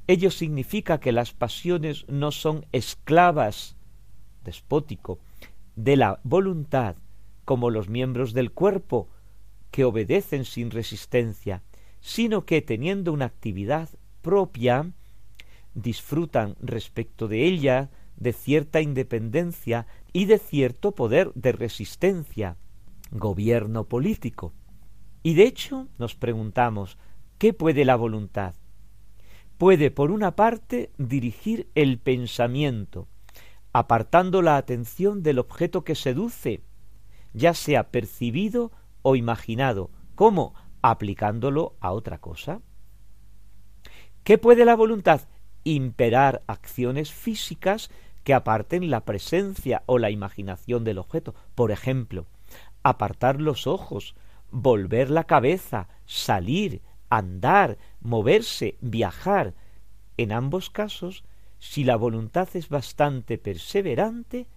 Ello 0.07 0.31
significa 0.31 0.99
que 0.99 1.11
las 1.11 1.33
pasiones 1.33 2.05
no 2.07 2.31
son 2.31 2.65
esclavas, 2.71 3.75
despótico, 4.43 5.19
de 5.75 5.95
la 5.95 6.19
voluntad, 6.23 6.95
como 7.45 7.69
los 7.69 7.89
miembros 7.89 8.33
del 8.33 8.51
cuerpo, 8.51 9.07
que 9.71 9.85
obedecen 9.85 10.45
sin 10.45 10.71
resistencia, 10.71 11.63
sino 11.99 12.45
que 12.45 12.61
teniendo 12.61 13.11
una 13.13 13.25
actividad 13.25 13.89
propia, 14.21 14.91
disfrutan 15.73 16.55
respecto 16.61 17.27
de 17.27 17.45
ella 17.45 17.89
de 18.17 18.33
cierta 18.33 18.81
independencia 18.81 19.87
y 20.11 20.25
de 20.25 20.37
cierto 20.37 20.91
poder 20.91 21.33
de 21.33 21.51
resistencia, 21.51 22.57
gobierno 23.11 23.85
político. 23.85 24.53
Y 25.23 25.33
de 25.33 25.43
hecho 25.43 25.87
nos 25.97 26.15
preguntamos, 26.15 26.97
¿qué 27.43 27.51
puede 27.51 27.83
la 27.83 27.97
voluntad? 27.97 28.55
Puede, 29.57 29.91
por 29.91 30.11
una 30.11 30.33
parte, 30.37 30.93
dirigir 30.97 31.69
el 31.75 31.99
pensamiento, 31.99 33.09
apartando 33.73 34.41
la 34.41 34.55
atención 34.55 35.23
del 35.23 35.39
objeto 35.39 35.83
que 35.83 35.93
seduce, 35.93 36.63
ya 37.33 37.53
sea 37.53 37.91
percibido 37.91 38.71
o 39.01 39.17
imaginado, 39.17 39.91
como 40.15 40.53
aplicándolo 40.81 41.75
a 41.81 41.91
otra 41.91 42.19
cosa. 42.19 42.61
¿Qué 44.23 44.37
puede 44.37 44.63
la 44.63 44.77
voluntad? 44.77 45.27
imperar 45.65 46.43
acciones 46.47 47.11
físicas 47.11 47.89
que 48.23 48.33
aparten 48.33 48.89
la 48.89 49.03
presencia 49.03 49.83
o 49.85 49.99
la 49.99 50.11
imaginación 50.11 50.85
del 50.85 50.97
objeto. 50.97 51.35
Por 51.55 51.71
ejemplo, 51.71 52.25
apartar 52.83 53.41
los 53.41 53.67
ojos, 53.67 54.15
volver 54.49 55.09
la 55.09 55.25
cabeza, 55.25 55.89
salir, 56.05 56.81
andar, 57.17 57.77
moverse, 58.01 58.77
viajar. 58.81 59.53
En 60.17 60.31
ambos 60.31 60.69
casos, 60.69 61.23
si 61.59 61.83
la 61.83 61.95
voluntad 61.95 62.49
es 62.53 62.69
bastante 62.69 63.37
perseverante, 63.37 64.47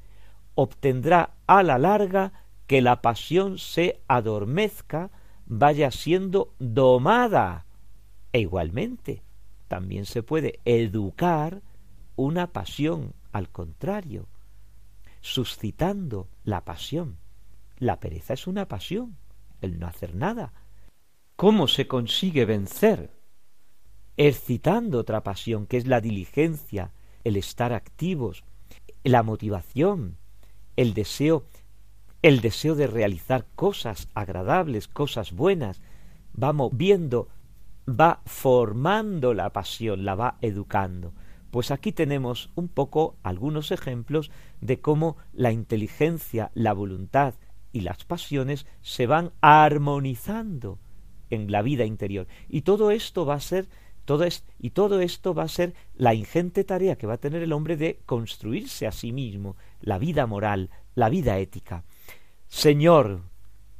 obtendrá 0.55 1.35
a 1.47 1.63
la 1.63 1.79
larga 1.79 2.33
que 2.67 2.83
la 2.83 3.01
pasión 3.03 3.59
se 3.59 4.01
adormezca, 4.09 5.11
vaya 5.47 5.91
siendo 5.91 6.55
domada. 6.59 7.67
E 8.33 8.41
igualmente, 8.41 9.23
también 9.69 10.05
se 10.05 10.23
puede 10.23 10.61
educar 10.65 11.63
una 12.17 12.53
pasión, 12.53 13.15
al 13.33 13.51
contrario, 13.51 14.27
suscitando 15.21 16.29
la 16.45 16.65
pasión. 16.65 17.19
La 17.79 18.01
pereza 18.01 18.35
es 18.35 18.47
una 18.47 18.67
pasión, 18.67 19.17
el 19.61 19.79
no 19.79 19.87
hacer 19.87 20.15
nada. 20.15 20.53
¿Cómo 21.37 21.69
se 21.69 21.87
consigue 21.87 22.47
vencer? 22.47 23.11
Excitando 24.17 24.99
otra 24.99 25.23
pasión, 25.23 25.67
que 25.67 25.77
es 25.77 25.87
la 25.87 26.01
diligencia, 26.01 26.93
el 27.25 27.37
estar 27.37 27.75
activos, 27.75 28.43
la 29.05 29.23
motivación, 29.23 30.17
el 30.77 30.95
deseo, 30.95 31.45
el 32.23 32.41
deseo 32.41 32.75
de 32.75 32.87
realizar 32.87 33.45
cosas 33.55 34.09
agradables, 34.15 34.89
cosas 34.89 35.33
buenas, 35.33 35.83
vamos 36.33 36.71
viendo 36.73 37.29
va 37.87 38.23
formando 38.25 39.35
la 39.35 39.53
pasión, 39.53 40.07
la 40.07 40.15
va 40.15 40.39
educando. 40.41 41.13
Pues 41.51 41.71
aquí 41.71 41.93
tenemos 41.93 42.51
un 42.55 42.69
poco 42.69 43.19
algunos 43.23 43.73
ejemplos 43.73 44.31
de 44.63 44.81
cómo 44.81 45.19
la 45.35 45.53
inteligencia, 45.53 46.51
la 46.55 46.73
voluntad 46.73 47.35
y 47.73 47.83
las 47.83 48.07
pasiones 48.07 48.67
se 48.81 49.07
van 49.07 49.33
armonizando 49.43 50.79
en 51.31 51.51
la 51.51 51.63
vida 51.63 51.85
interior. 51.85 52.27
Y 52.49 52.63
todo 52.63 52.91
esto 52.91 53.27
va 53.27 53.35
a 53.35 53.41
ser 53.41 53.67
todo 54.05 54.25
y 54.61 54.71
todo 54.71 55.01
esto 55.01 55.35
va 55.35 55.43
a 55.43 55.49
ser 55.49 55.75
la 55.95 56.15
ingente 56.15 56.63
tarea 56.63 56.97
que 56.97 57.09
va 57.09 57.15
a 57.15 57.19
tener 57.19 57.43
el 57.43 57.53
hombre 57.53 57.77
de 57.77 57.99
construirse 58.07 58.87
a 58.87 58.93
sí 58.93 59.13
mismo 59.13 59.57
la 59.81 59.99
vida 59.99 60.27
moral, 60.27 60.71
la 60.95 61.09
vida 61.09 61.39
ética. 61.39 61.83
Señor, 62.47 63.23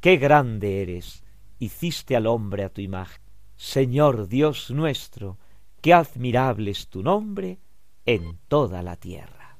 qué 0.01 0.17
grande 0.17 0.81
eres, 0.81 1.23
hiciste 1.59 2.17
al 2.17 2.27
hombre 2.27 2.63
a 2.65 2.69
tu 2.69 2.81
imagen 2.81 3.27
Señor 3.57 4.27
Dios 4.27 4.69
nuestro, 4.69 5.39
qué 5.81 5.91
admirable 5.91 6.69
es 6.69 6.89
tu 6.89 7.01
nombre 7.01 7.57
en 8.05 8.37
toda 8.47 8.83
la 8.83 8.95
tierra. 8.95 9.57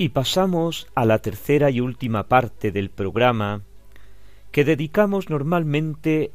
Y 0.00 0.08
pasamos 0.08 0.86
a 0.94 1.04
la 1.04 1.18
tercera 1.18 1.68
y 1.68 1.80
última 1.80 2.22
parte 2.22 2.72
del 2.72 2.88
programa 2.88 3.60
que 4.50 4.64
dedicamos 4.64 5.28
normalmente 5.28 6.32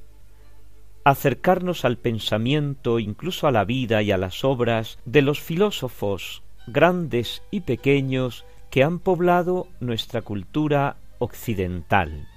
a 1.03 1.09
acercarnos 1.09 1.83
al 1.83 1.97
pensamiento, 1.97 2.99
incluso 2.99 3.47
a 3.47 3.51
la 3.51 3.65
vida 3.65 4.03
y 4.03 4.11
a 4.11 4.19
las 4.19 4.43
obras 4.43 4.99
de 5.05 5.23
los 5.23 5.39
filósofos 5.39 6.43
grandes 6.67 7.41
y 7.49 7.61
pequeños 7.61 8.45
que 8.69 8.83
han 8.83 8.99
poblado 8.99 9.67
nuestra 9.79 10.21
cultura 10.21 10.97
occidental. 11.17 12.27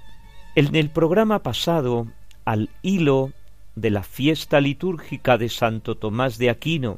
En 0.55 0.75
el 0.75 0.89
programa 0.89 1.43
pasado, 1.43 2.07
al 2.43 2.71
hilo 2.81 3.33
de 3.75 3.91
la 3.91 4.01
fiesta 4.01 4.59
litúrgica 4.61 5.37
de 5.37 5.49
Santo 5.49 5.93
Tomás 5.93 6.39
de 6.39 6.49
Aquino, 6.49 6.97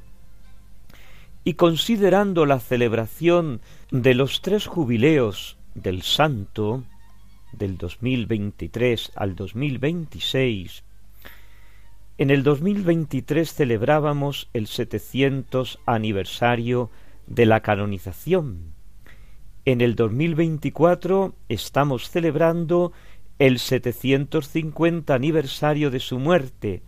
y 1.44 1.54
considerando 1.56 2.46
la 2.46 2.60
celebración 2.60 3.62
de 3.90 4.14
los 4.14 4.42
tres 4.42 4.68
jubileos 4.68 5.58
del 5.74 6.04
santo, 6.04 6.84
del 7.54 7.78
2023 7.78 9.12
al 9.16 9.36
2026, 9.36 10.84
en 12.18 12.30
el 12.30 12.44
2023 12.44 13.52
celebrábamos 13.52 14.50
el 14.54 14.68
700 14.68 15.80
aniversario 15.86 16.92
de 17.26 17.46
la 17.48 17.62
canonización. 17.62 18.74
En 19.66 19.82
el 19.82 19.96
2024 19.96 21.34
estamos 21.50 22.10
celebrando 22.10 22.92
el 23.40 23.58
750 23.58 25.16
aniversario 25.16 25.90
de 25.90 26.00
su 26.00 26.20
muerte, 26.20 26.84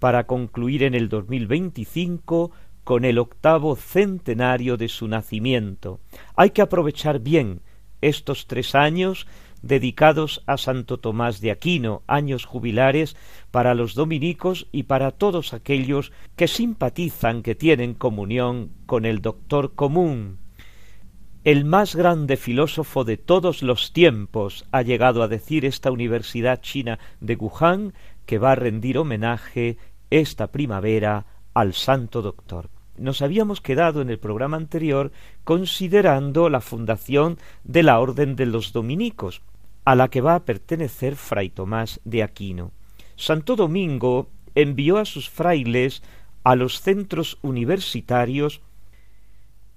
para 0.00 0.26
concluir 0.26 0.82
en 0.82 0.96
el 0.96 1.08
2025 1.08 2.50
con 2.84 3.04
el 3.04 3.18
octavo 3.18 3.76
centenario 3.76 4.76
de 4.76 4.88
su 4.88 5.08
nacimiento. 5.08 6.00
Hay 6.36 6.50
que 6.50 6.62
aprovechar 6.62 7.20
bien 7.20 7.60
estos 8.00 8.46
tres 8.46 8.74
años 8.74 9.26
dedicados 9.62 10.42
a 10.46 10.56
Santo 10.56 10.98
Tomás 10.98 11.40
de 11.40 11.52
Aquino, 11.52 12.02
años 12.06 12.44
jubilares 12.44 13.16
para 13.50 13.74
los 13.74 13.94
dominicos 13.94 14.66
y 14.72 14.84
para 14.84 15.12
todos 15.12 15.54
aquellos 15.54 16.12
que 16.36 16.48
simpatizan, 16.48 17.42
que 17.42 17.54
tienen 17.54 17.94
comunión 17.94 18.72
con 18.86 19.04
el 19.04 19.22
doctor 19.22 19.74
común. 19.74 20.38
El 21.44 21.64
más 21.64 21.96
grande 21.96 22.36
filósofo 22.36 23.04
de 23.04 23.16
todos 23.16 23.62
los 23.62 23.92
tiempos 23.92 24.64
ha 24.70 24.82
llegado 24.82 25.22
a 25.22 25.28
decir 25.28 25.64
esta 25.64 25.90
Universidad 25.90 26.60
China 26.60 26.98
de 27.20 27.34
Wuhan 27.34 27.94
que 28.26 28.38
va 28.38 28.52
a 28.52 28.56
rendir 28.56 28.98
homenaje 28.98 29.76
esta 30.10 30.52
primavera 30.52 31.26
al 31.54 31.74
Santo 31.74 32.22
Doctor. 32.22 32.70
Nos 32.96 33.22
habíamos 33.22 33.60
quedado 33.60 34.02
en 34.02 34.10
el 34.10 34.18
programa 34.18 34.56
anterior 34.56 35.12
considerando 35.44 36.48
la 36.50 36.60
fundación 36.60 37.38
de 37.64 37.82
la 37.82 37.98
Orden 38.00 38.36
de 38.36 38.46
los 38.46 38.72
Dominicos, 38.72 39.42
a 39.84 39.94
la 39.94 40.08
que 40.08 40.20
va 40.20 40.34
a 40.34 40.44
pertenecer 40.44 41.16
Fray 41.16 41.50
Tomás 41.50 42.00
de 42.04 42.22
Aquino. 42.22 42.70
Santo 43.16 43.56
Domingo 43.56 44.28
envió 44.54 44.98
a 44.98 45.04
sus 45.04 45.30
frailes 45.30 46.02
a 46.44 46.54
los 46.54 46.80
centros 46.80 47.38
universitarios 47.42 48.60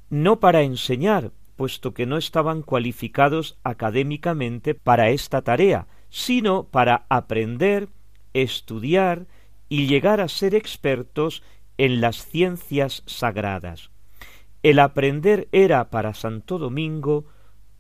no 0.10 0.40
para 0.40 0.62
enseñar, 0.62 1.32
puesto 1.56 1.94
que 1.94 2.06
no 2.06 2.18
estaban 2.18 2.62
cualificados 2.62 3.58
académicamente 3.64 4.76
para 4.76 5.10
esta 5.10 5.42
tarea, 5.42 5.88
sino 6.10 6.66
para 6.66 7.06
aprender, 7.10 7.90
estudiar 8.34 9.26
y 9.70 9.88
llegar 9.88 10.22
a 10.22 10.28
ser 10.28 10.54
expertos 10.54 11.44
en 11.78 12.02
las 12.02 12.26
ciencias 12.28 13.04
sagradas. 13.06 13.92
El 14.64 14.80
aprender 14.80 15.48
era 15.52 15.90
para 15.90 16.14
Santo 16.14 16.58
Domingo 16.58 17.26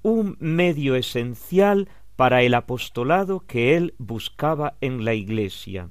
un 0.01 0.37
medio 0.39 0.95
esencial 0.95 1.89
para 2.15 2.43
el 2.43 2.53
apostolado 2.53 3.41
que 3.41 3.75
él 3.75 3.95
buscaba 3.97 4.75
en 4.81 5.03
la 5.03 5.13
Iglesia. 5.13 5.89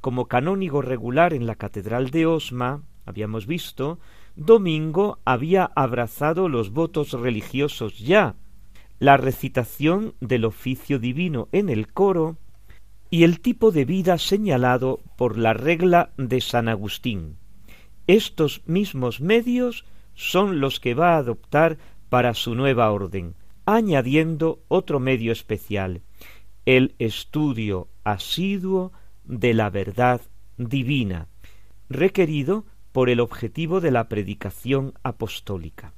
Como 0.00 0.26
canónigo 0.26 0.82
regular 0.82 1.32
en 1.32 1.46
la 1.46 1.54
Catedral 1.54 2.10
de 2.10 2.26
Osma, 2.26 2.82
habíamos 3.04 3.46
visto, 3.46 3.98
Domingo 4.34 5.20
había 5.24 5.64
abrazado 5.76 6.48
los 6.48 6.70
votos 6.70 7.12
religiosos 7.12 7.98
ya, 7.98 8.34
la 8.98 9.16
recitación 9.16 10.14
del 10.20 10.44
oficio 10.44 10.98
divino 10.98 11.48
en 11.52 11.68
el 11.68 11.92
coro 11.92 12.36
y 13.16 13.24
el 13.24 13.40
tipo 13.40 13.70
de 13.70 13.86
vida 13.86 14.18
señalado 14.18 15.00
por 15.16 15.38
la 15.38 15.54
regla 15.54 16.10
de 16.18 16.42
San 16.42 16.68
Agustín. 16.68 17.38
Estos 18.06 18.60
mismos 18.66 19.22
medios 19.22 19.86
son 20.12 20.60
los 20.60 20.80
que 20.80 20.92
va 20.92 21.14
a 21.14 21.16
adoptar 21.16 21.78
para 22.10 22.34
su 22.34 22.54
nueva 22.54 22.90
orden, 22.90 23.34
añadiendo 23.64 24.60
otro 24.68 25.00
medio 25.00 25.32
especial, 25.32 26.02
el 26.66 26.94
estudio 26.98 27.88
asiduo 28.04 28.92
de 29.24 29.54
la 29.54 29.70
verdad 29.70 30.20
divina, 30.58 31.28
requerido 31.88 32.66
por 32.92 33.08
el 33.08 33.20
objetivo 33.20 33.80
de 33.80 33.92
la 33.92 34.10
predicación 34.10 34.92
apostólica. 35.02 35.94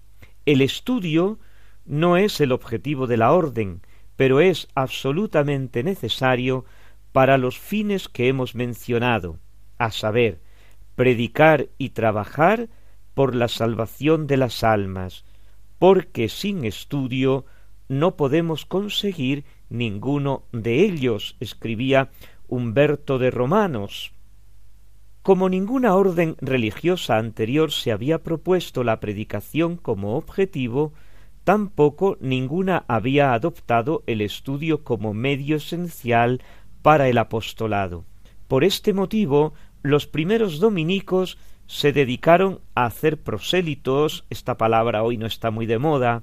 El 0.47 0.61
estudio 0.61 1.41
no 1.85 2.17
es 2.17 2.41
el 2.41 2.53
objetivo 2.53 3.09
de 3.09 3.17
la 3.17 3.33
orden, 3.33 3.81
pero 4.15 4.39
es 4.39 4.69
absolutamente 4.77 5.83
necesario 5.83 6.65
para 7.19 7.37
los 7.37 7.59
fines 7.59 8.09
que 8.09 8.29
hemos 8.29 8.55
mencionado, 8.55 9.41
a 9.77 9.91
saber, 9.91 10.41
predicar 10.95 11.67
y 11.77 11.89
trabajar 11.89 12.69
por 13.13 13.35
la 13.35 13.49
salvación 13.49 14.29
de 14.29 14.37
las 14.37 14.63
almas, 14.63 15.25
porque 15.81 16.29
sin 16.29 16.65
estudio 16.65 17.45
no 17.89 18.15
podemos 18.15 18.67
conseguir 18.67 19.45
ninguno 19.69 20.45
de 20.53 20.85
ellos, 20.85 21.37
escribía 21.41 22.11
Humberto 22.47 23.19
de 23.19 23.33
Romanos. 23.33 24.13
Como 25.23 25.49
ninguna 25.49 25.97
orden 25.97 26.37
religiosa 26.41 27.19
anterior 27.19 27.73
se 27.73 27.91
había 27.91 28.23
propuesto 28.23 28.85
la 28.85 29.01
predicación 29.01 29.77
como 29.77 30.17
objetivo, 30.17 30.93
tampoco 31.43 32.17
ninguna 32.21 32.85
había 32.87 33.33
adoptado 33.33 34.05
el 34.07 34.21
estudio 34.21 34.85
como 34.85 35.15
medio 35.15 35.57
esencial 35.57 36.43
para 36.89 37.11
el 37.11 37.19
apostolado. 37.19 38.07
Por 38.47 38.65
este 38.65 38.95
motivo, 38.95 39.53
los 39.83 40.07
primeros 40.07 40.59
dominicos 40.59 41.37
se 41.67 41.93
dedicaron 41.93 42.63
a 42.75 42.87
hacer 42.87 43.23
prosélitos, 43.23 44.25
esta 44.31 44.57
palabra 44.57 45.03
hoy 45.03 45.19
no 45.19 45.27
está 45.27 45.51
muy 45.51 45.67
de 45.67 45.79
moda, 45.79 46.23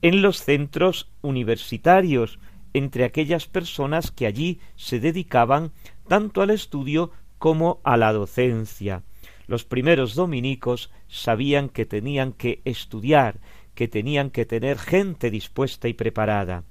en 0.00 0.22
los 0.22 0.38
centros 0.38 1.10
universitarios, 1.20 2.38
entre 2.72 3.04
aquellas 3.04 3.46
personas 3.46 4.10
que 4.10 4.26
allí 4.26 4.58
se 4.74 5.00
dedicaban 5.00 5.72
tanto 6.08 6.40
al 6.40 6.48
estudio 6.48 7.10
como 7.36 7.82
a 7.84 7.98
la 7.98 8.14
docencia. 8.14 9.02
Los 9.46 9.66
primeros 9.66 10.14
dominicos 10.14 10.90
sabían 11.08 11.68
que 11.68 11.84
tenían 11.84 12.32
que 12.32 12.62
estudiar, 12.64 13.38
que 13.74 13.86
tenían 13.86 14.30
que 14.30 14.46
tener 14.46 14.78
gente 14.78 15.30
dispuesta 15.30 15.88
y 15.88 15.92
preparada. 15.92 16.64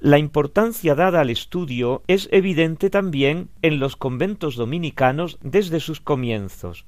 La 0.00 0.18
importancia 0.18 0.94
dada 0.94 1.20
al 1.20 1.30
estudio 1.30 2.02
es 2.06 2.28
evidente 2.30 2.90
también 2.90 3.50
en 3.62 3.80
los 3.80 3.96
conventos 3.96 4.56
dominicanos 4.56 5.38
desde 5.42 5.80
sus 5.80 6.00
comienzos 6.00 6.86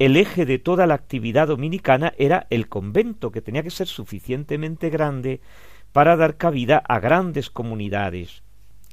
el 0.00 0.16
eje 0.16 0.46
de 0.46 0.58
toda 0.58 0.86
la 0.86 0.94
actividad 0.94 1.48
dominicana 1.48 2.14
era 2.16 2.46
el 2.48 2.70
convento, 2.70 3.30
que 3.30 3.42
tenía 3.42 3.62
que 3.62 3.70
ser 3.70 3.86
suficientemente 3.86 4.88
grande 4.88 5.42
para 5.92 6.16
dar 6.16 6.38
cabida 6.38 6.78
a 6.78 7.00
grandes 7.00 7.50
comunidades. 7.50 8.42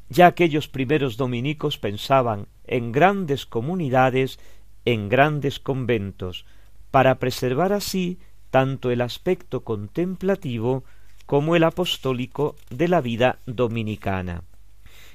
Ya 0.10 0.28
aquellos 0.28 0.68
primeros 0.68 1.16
dominicos 1.16 1.78
pensaban 1.78 2.47
en 2.66 2.91
grandes 2.91 3.45
comunidades, 3.45 4.38
en 4.84 5.08
grandes 5.08 5.62
conventos, 5.62 6.45
para 6.91 7.20
preservar 7.20 7.72
así 7.72 8.20
tanto 8.51 8.91
el 8.91 8.99
aspecto 8.99 9.64
contemplativo 9.64 10.84
como 11.28 11.55
el 11.55 11.63
apostólico 11.63 12.55
de 12.71 12.88
la 12.88 13.01
vida 13.01 13.38
dominicana. 13.45 14.43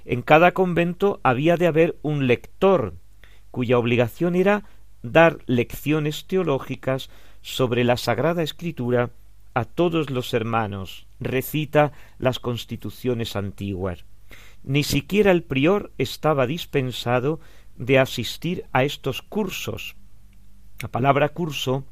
En 0.05 0.23
cada 0.23 0.53
convento 0.53 1.19
había 1.25 1.57
de 1.57 1.67
haber 1.67 1.97
un 2.03 2.29
lector, 2.29 2.95
cuya 3.51 3.79
obligación 3.79 4.37
era 4.37 4.65
dar 5.03 5.39
lecciones 5.47 6.27
teológicas 6.27 7.11
sobre 7.41 7.83
la 7.83 7.97
Sagrada 7.97 8.43
Escritura 8.43 9.11
a 9.55 9.65
todos 9.65 10.11
los 10.11 10.33
hermanos, 10.35 11.07
recita 11.19 11.93
las 12.19 12.39
constituciones 12.39 13.35
antiguas. 13.35 14.05
Ni 14.63 14.85
siquiera 14.85 15.31
el 15.31 15.43
prior 15.43 15.93
estaba 15.99 16.47
dispensado 16.47 17.41
de 17.77 17.99
asistir 17.99 18.67
a 18.73 18.85
estos 18.85 19.23
cursos. 19.23 19.97
La 20.81 20.89
palabra 20.89 21.31
curso 21.31 21.85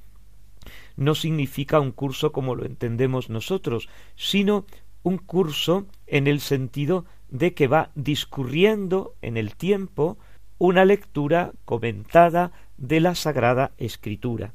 no 1.00 1.14
significa 1.14 1.80
un 1.80 1.92
curso 1.92 2.30
como 2.30 2.54
lo 2.54 2.66
entendemos 2.66 3.30
nosotros, 3.30 3.88
sino 4.16 4.66
un 5.02 5.16
curso 5.16 5.86
en 6.06 6.26
el 6.26 6.40
sentido 6.40 7.06
de 7.30 7.54
que 7.54 7.68
va 7.68 7.90
discurriendo 7.94 9.14
en 9.22 9.38
el 9.38 9.56
tiempo 9.56 10.18
una 10.58 10.84
lectura 10.84 11.52
comentada 11.64 12.52
de 12.76 13.00
la 13.00 13.14
Sagrada 13.14 13.72
Escritura. 13.78 14.52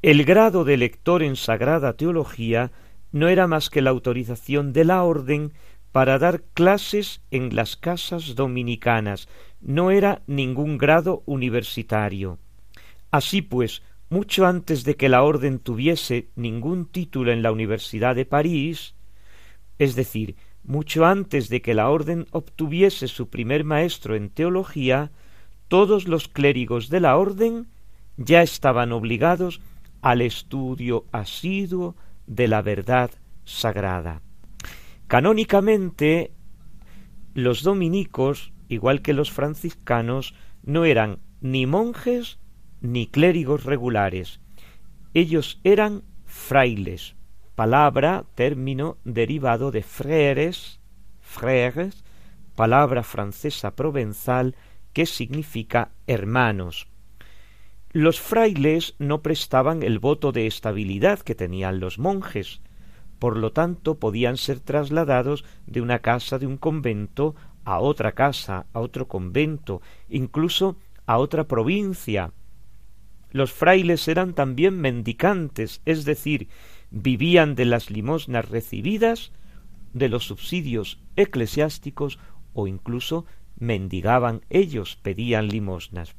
El 0.00 0.24
grado 0.24 0.64
de 0.64 0.78
lector 0.78 1.22
en 1.22 1.36
Sagrada 1.36 1.92
Teología 1.92 2.72
no 3.12 3.28
era 3.28 3.46
más 3.46 3.68
que 3.68 3.82
la 3.82 3.90
autorización 3.90 4.72
de 4.72 4.86
la 4.86 5.02
orden 5.02 5.52
para 5.92 6.18
dar 6.18 6.42
clases 6.54 7.20
en 7.30 7.54
las 7.54 7.76
casas 7.76 8.34
dominicanas, 8.34 9.28
no 9.60 9.90
era 9.90 10.22
ningún 10.26 10.78
grado 10.78 11.22
universitario. 11.26 12.38
Así 13.10 13.42
pues, 13.42 13.82
mucho 14.08 14.46
antes 14.46 14.84
de 14.84 14.96
que 14.96 15.08
la 15.08 15.22
orden 15.22 15.58
tuviese 15.58 16.28
ningún 16.36 16.86
título 16.86 17.32
en 17.32 17.42
la 17.42 17.52
Universidad 17.52 18.14
de 18.14 18.24
París, 18.24 18.94
es 19.78 19.96
decir, 19.96 20.36
mucho 20.62 21.06
antes 21.06 21.48
de 21.48 21.62
que 21.62 21.74
la 21.74 21.90
orden 21.90 22.26
obtuviese 22.30 23.08
su 23.08 23.28
primer 23.28 23.64
maestro 23.64 24.16
en 24.16 24.30
teología, 24.30 25.12
todos 25.68 26.08
los 26.08 26.28
clérigos 26.28 26.88
de 26.88 27.00
la 27.00 27.16
orden 27.16 27.68
ya 28.16 28.42
estaban 28.42 28.92
obligados 28.92 29.60
al 30.02 30.22
estudio 30.22 31.06
asiduo 31.12 31.96
de 32.26 32.48
la 32.48 32.62
verdad 32.62 33.10
sagrada. 33.44 34.22
Canónicamente, 35.06 36.32
los 37.34 37.62
dominicos, 37.62 38.52
igual 38.68 39.02
que 39.02 39.12
los 39.12 39.30
franciscanos, 39.30 40.34
no 40.62 40.84
eran 40.84 41.20
ni 41.40 41.66
monjes 41.66 42.38
ni 42.80 43.06
clérigos 43.06 43.64
regulares. 43.64 44.40
Ellos 45.14 45.60
eran 45.64 46.02
frailes, 46.24 47.16
palabra, 47.54 48.24
término 48.34 48.98
derivado 49.04 49.70
de 49.70 49.82
frères, 49.82 50.80
frères, 51.20 52.04
palabra 52.54 53.02
francesa 53.02 53.74
provenzal 53.74 54.56
que 54.92 55.06
significa 55.06 55.92
hermanos. 56.06 56.88
Los 57.92 58.20
frailes 58.20 58.94
no 58.98 59.22
prestaban 59.22 59.82
el 59.82 59.98
voto 59.98 60.32
de 60.32 60.46
estabilidad 60.46 61.20
que 61.20 61.34
tenían 61.34 61.80
los 61.80 61.98
monjes, 61.98 62.60
por 63.18 63.36
lo 63.36 63.52
tanto 63.52 63.98
podían 63.98 64.36
ser 64.36 64.60
trasladados 64.60 65.44
de 65.66 65.80
una 65.80 66.00
casa 66.00 66.38
de 66.38 66.46
un 66.46 66.58
convento 66.58 67.34
a 67.64 67.78
otra 67.78 68.12
casa, 68.12 68.66
a 68.72 68.80
otro 68.80 69.08
convento, 69.08 69.80
incluso 70.08 70.76
a 71.06 71.18
otra 71.18 71.44
provincia. 71.48 72.32
Los 73.30 73.52
frailes 73.52 74.08
eran 74.08 74.34
también 74.34 74.80
mendicantes, 74.80 75.82
es 75.84 76.04
decir, 76.04 76.48
vivían 76.90 77.54
de 77.54 77.64
las 77.64 77.90
limosnas 77.90 78.48
recibidas, 78.48 79.32
de 79.92 80.08
los 80.08 80.24
subsidios 80.24 81.00
eclesiásticos 81.16 82.18
o 82.52 82.66
incluso 82.66 83.26
mendigaban 83.58 84.42
ellos, 84.50 84.98
pedían 85.02 85.48
limosnas. 85.48 86.14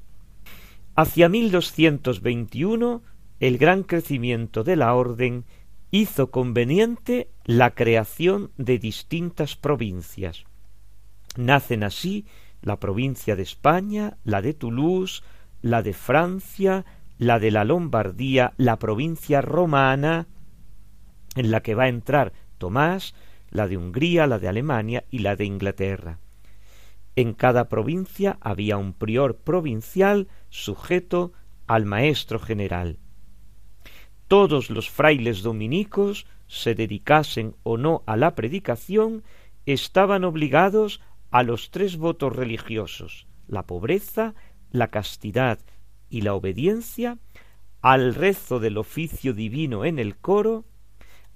Hacia 0.95 1.29
1221 1.29 3.03
el 3.39 3.57
gran 3.57 3.83
crecimiento 3.83 4.63
de 4.63 4.75
la 4.75 4.95
orden 4.95 5.45
hizo 5.91 6.31
conveniente 6.31 7.29
la 7.45 7.75
creación 7.75 8.51
de 8.57 8.79
distintas 8.79 9.55
provincias. 9.55 10.45
Nacen 11.35 11.83
así 11.83 12.25
la 12.61 12.79
provincia 12.79 13.35
de 13.35 13.43
España, 13.43 14.17
la 14.23 14.41
de 14.41 14.53
Toulouse, 14.53 15.21
la 15.61 15.83
de 15.83 15.93
Francia, 15.93 16.85
la 17.17 17.39
de 17.39 17.51
la 17.51 17.63
Lombardía, 17.63 18.53
la 18.57 18.79
provincia 18.79 19.41
romana, 19.41 20.27
en 21.35 21.51
la 21.51 21.61
que 21.61 21.75
va 21.75 21.83
a 21.83 21.89
entrar 21.89 22.33
Tomás, 22.57 23.15
la 23.49 23.67
de 23.67 23.77
Hungría, 23.77 24.27
la 24.27 24.39
de 24.39 24.47
Alemania 24.47 25.05
y 25.09 25.19
la 25.19 25.35
de 25.35 25.45
Inglaterra. 25.45 26.19
En 27.15 27.33
cada 27.33 27.69
provincia 27.69 28.37
había 28.41 28.77
un 28.77 28.93
prior 28.93 29.37
provincial 29.37 30.27
sujeto 30.49 31.33
al 31.65 31.85
maestro 31.85 32.39
general. 32.39 32.99
Todos 34.27 34.69
los 34.69 34.89
frailes 34.89 35.41
dominicos, 35.41 36.27
se 36.47 36.75
dedicasen 36.75 37.55
o 37.63 37.77
no 37.77 38.03
a 38.05 38.15
la 38.15 38.35
predicación, 38.35 39.23
estaban 39.65 40.23
obligados 40.23 41.01
a 41.31 41.43
los 41.43 41.71
tres 41.71 41.97
votos 41.97 42.35
religiosos 42.35 43.27
la 43.47 43.65
pobreza, 43.65 44.35
la 44.71 44.89
castidad 44.89 45.59
y 46.09 46.21
la 46.21 46.33
obediencia, 46.33 47.17
al 47.81 48.15
rezo 48.15 48.59
del 48.59 48.77
oficio 48.77 49.33
divino 49.33 49.85
en 49.85 49.99
el 49.99 50.17
coro, 50.17 50.65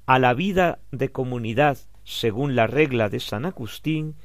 a 0.06 0.20
la 0.20 0.34
vida 0.34 0.80
de 0.92 1.12
comunidad 1.12 1.78
según 2.04 2.56
la 2.56 2.68
regla 2.68 3.10
de 3.10 3.20
San 3.20 3.46
Agustín 3.46 4.16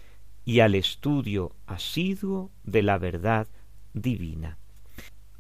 y 0.45 0.61
al 0.61 0.75
estudio 0.75 1.55
asiduo 1.67 2.51
de 2.65 2.83
la 2.83 2.99
verdad 2.99 3.49
divina. 3.93 4.59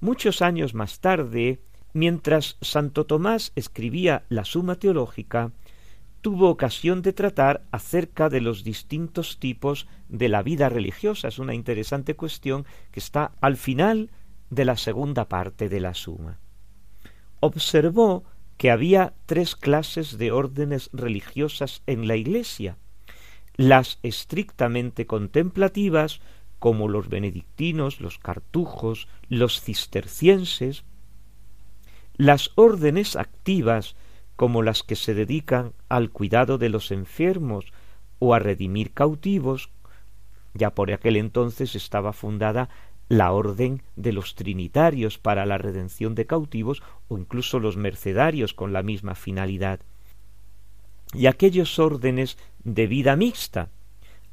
Muchos 0.01 0.43
años 0.43 0.75
más 0.75 1.01
tarde, 1.01 1.63
mientras 1.93 2.59
Santo 2.61 3.07
Tomás 3.07 3.53
escribía 3.55 4.25
la 4.29 4.45
Suma 4.45 4.77
Teológica, 4.77 5.53
tuvo 6.21 6.51
ocasión 6.51 7.03
de 7.03 7.13
tratar 7.13 7.63
acerca 7.71 8.29
de 8.29 8.41
los 8.41 8.65
distintos 8.65 9.39
tipos 9.39 9.87
de 10.09 10.29
la 10.29 10.43
vida 10.43 10.69
religiosa. 10.69 11.29
Es 11.29 11.39
una 11.39 11.55
interesante 11.55 12.15
cuestión 12.15 12.67
que 12.91 13.01
está 13.01 13.33
al 13.41 13.57
final 13.57 14.11
de 14.51 14.65
la 14.65 14.77
segunda 14.77 15.29
parte 15.29 15.69
de 15.69 15.81
la 15.81 15.95
Suma. 15.95 16.39
Observó 17.41 18.25
que 18.57 18.71
había 18.71 19.15
tres 19.27 19.57
clases 19.57 20.19
de 20.19 20.33
órdenes 20.33 20.91
religiosas 20.93 21.83
en 21.87 22.07
la 22.09 22.17
Iglesia, 22.17 22.77
las 23.57 23.99
estrictamente 24.03 25.07
contemplativas, 25.07 26.21
como 26.59 26.89
los 26.89 27.09
benedictinos, 27.09 28.01
los 28.01 28.19
cartujos, 28.19 29.09
los 29.29 29.61
cistercienses, 29.61 30.85
las 32.17 32.51
órdenes 32.55 33.17
activas, 33.17 33.95
como 34.37 34.63
las 34.63 34.83
que 34.83 34.97
se 34.97 35.15
dedican 35.15 35.73
al 35.89 36.11
cuidado 36.11 36.59
de 36.59 36.69
los 36.69 36.91
enfermos 36.91 37.73
o 38.19 38.35
a 38.35 38.39
redimir 38.39 38.93
cautivos, 38.93 39.71
ya 40.55 40.75
por 40.75 40.91
aquel 40.93 41.17
entonces 41.17 41.75
estaba 41.75 42.13
fundada 42.13 42.71
la 43.09 43.33
orden 43.33 43.83
de 43.95 44.13
los 44.13 44.35
trinitarios 44.35 45.19
para 45.19 45.47
la 45.47 45.59
redención 45.59 46.15
de 46.15 46.27
cautivos 46.27 46.83
o 47.09 47.19
incluso 47.19 47.61
los 47.61 47.77
mercedarios 47.77 48.53
con 48.53 48.73
la 48.73 48.83
misma 48.83 49.15
finalidad. 49.15 49.81
Y 51.15 51.27
aquellos 51.27 51.79
órdenes 51.79 52.37
de 52.65 52.87
vida 52.87 53.15
mixta, 53.17 53.71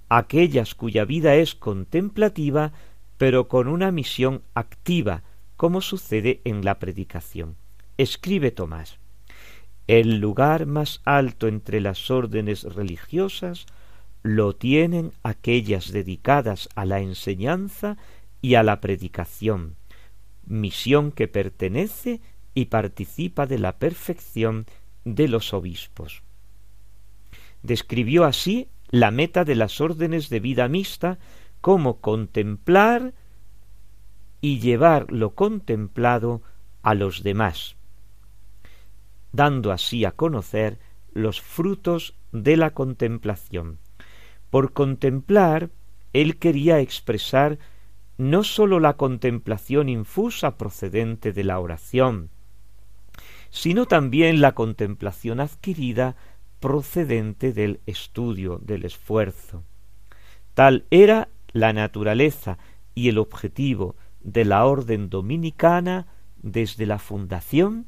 aquellas 0.09 0.74
cuya 0.76 1.05
vida 1.05 1.36
es 1.36 1.55
contemplativa 1.55 2.74
pero 3.17 3.47
con 3.47 3.67
una 3.67 3.91
misión 3.91 4.41
activa, 4.53 5.24
como 5.55 5.82
sucede 5.82 6.41
en 6.43 6.65
la 6.65 6.80
predicación. 6.80 7.55
Escribe 7.97 8.51
Tomás 8.51 8.97
El 9.88 10.17
lugar 10.19 10.65
más 10.65 11.01
alto 11.05 11.47
entre 11.47 11.80
las 11.80 12.11
órdenes 12.11 12.63
religiosas 12.63 13.65
lo 14.24 14.55
tienen 14.55 15.11
aquellas 15.21 15.91
dedicadas 15.91 16.69
a 16.76 16.86
la 16.86 16.99
enseñanza 16.99 17.97
y 18.44 18.56
a 18.56 18.64
la 18.64 18.82
predicación, 18.82 19.78
misión 20.46 21.14
que 21.14 21.30
pertenece 21.30 22.20
y 22.54 22.66
participa 22.66 23.48
de 23.48 23.58
la 23.58 23.80
perfección 23.80 24.66
de 25.06 25.30
los 25.30 25.54
obispos. 25.54 26.24
Describió 27.62 28.26
así 28.26 28.68
la 28.89 29.12
meta 29.12 29.46
de 29.46 29.56
las 29.56 29.80
órdenes 29.80 30.28
de 30.28 30.41
vida 30.41 30.68
mixta 30.68 31.20
como 31.62 32.02
contemplar 32.02 33.14
y 34.41 34.60
llevar 34.60 35.10
lo 35.10 35.36
contemplado 35.36 36.41
a 36.82 36.96
los 36.96 37.24
demás, 37.24 37.78
dando 39.32 39.72
así 39.72 40.04
a 40.04 40.12
conocer 40.12 40.80
los 41.14 41.39
frutos 41.39 42.14
de 42.34 42.58
la 42.58 42.72
contemplación. 42.72 43.80
Por 44.50 44.74
contemplar, 44.74 45.70
él 46.12 46.38
quería 46.39 46.82
expresar 46.82 47.58
no 48.18 48.43
sólo 48.43 48.80
la 48.80 48.93
contemplación 48.93 49.89
infusa 49.89 50.57
procedente 50.57 51.34
de 51.34 51.43
la 51.43 51.59
oración, 51.59 52.30
sino 53.49 53.86
también 53.86 54.41
la 54.41 54.53
contemplación 54.53 55.39
adquirida 55.39 56.16
procedente 56.59 57.53
del 57.53 57.82
estudio, 57.86 58.59
del 58.59 58.86
esfuerzo. 58.86 59.64
Tal 60.53 60.86
era 60.91 61.30
la 61.51 61.74
naturaleza 61.74 62.57
y 62.95 63.09
el 63.09 63.18
objetivo 63.18 63.95
de 64.22 64.45
la 64.45 64.66
orden 64.66 65.09
dominicana 65.09 66.07
desde 66.41 66.86
la 66.86 66.99
fundación 66.99 67.86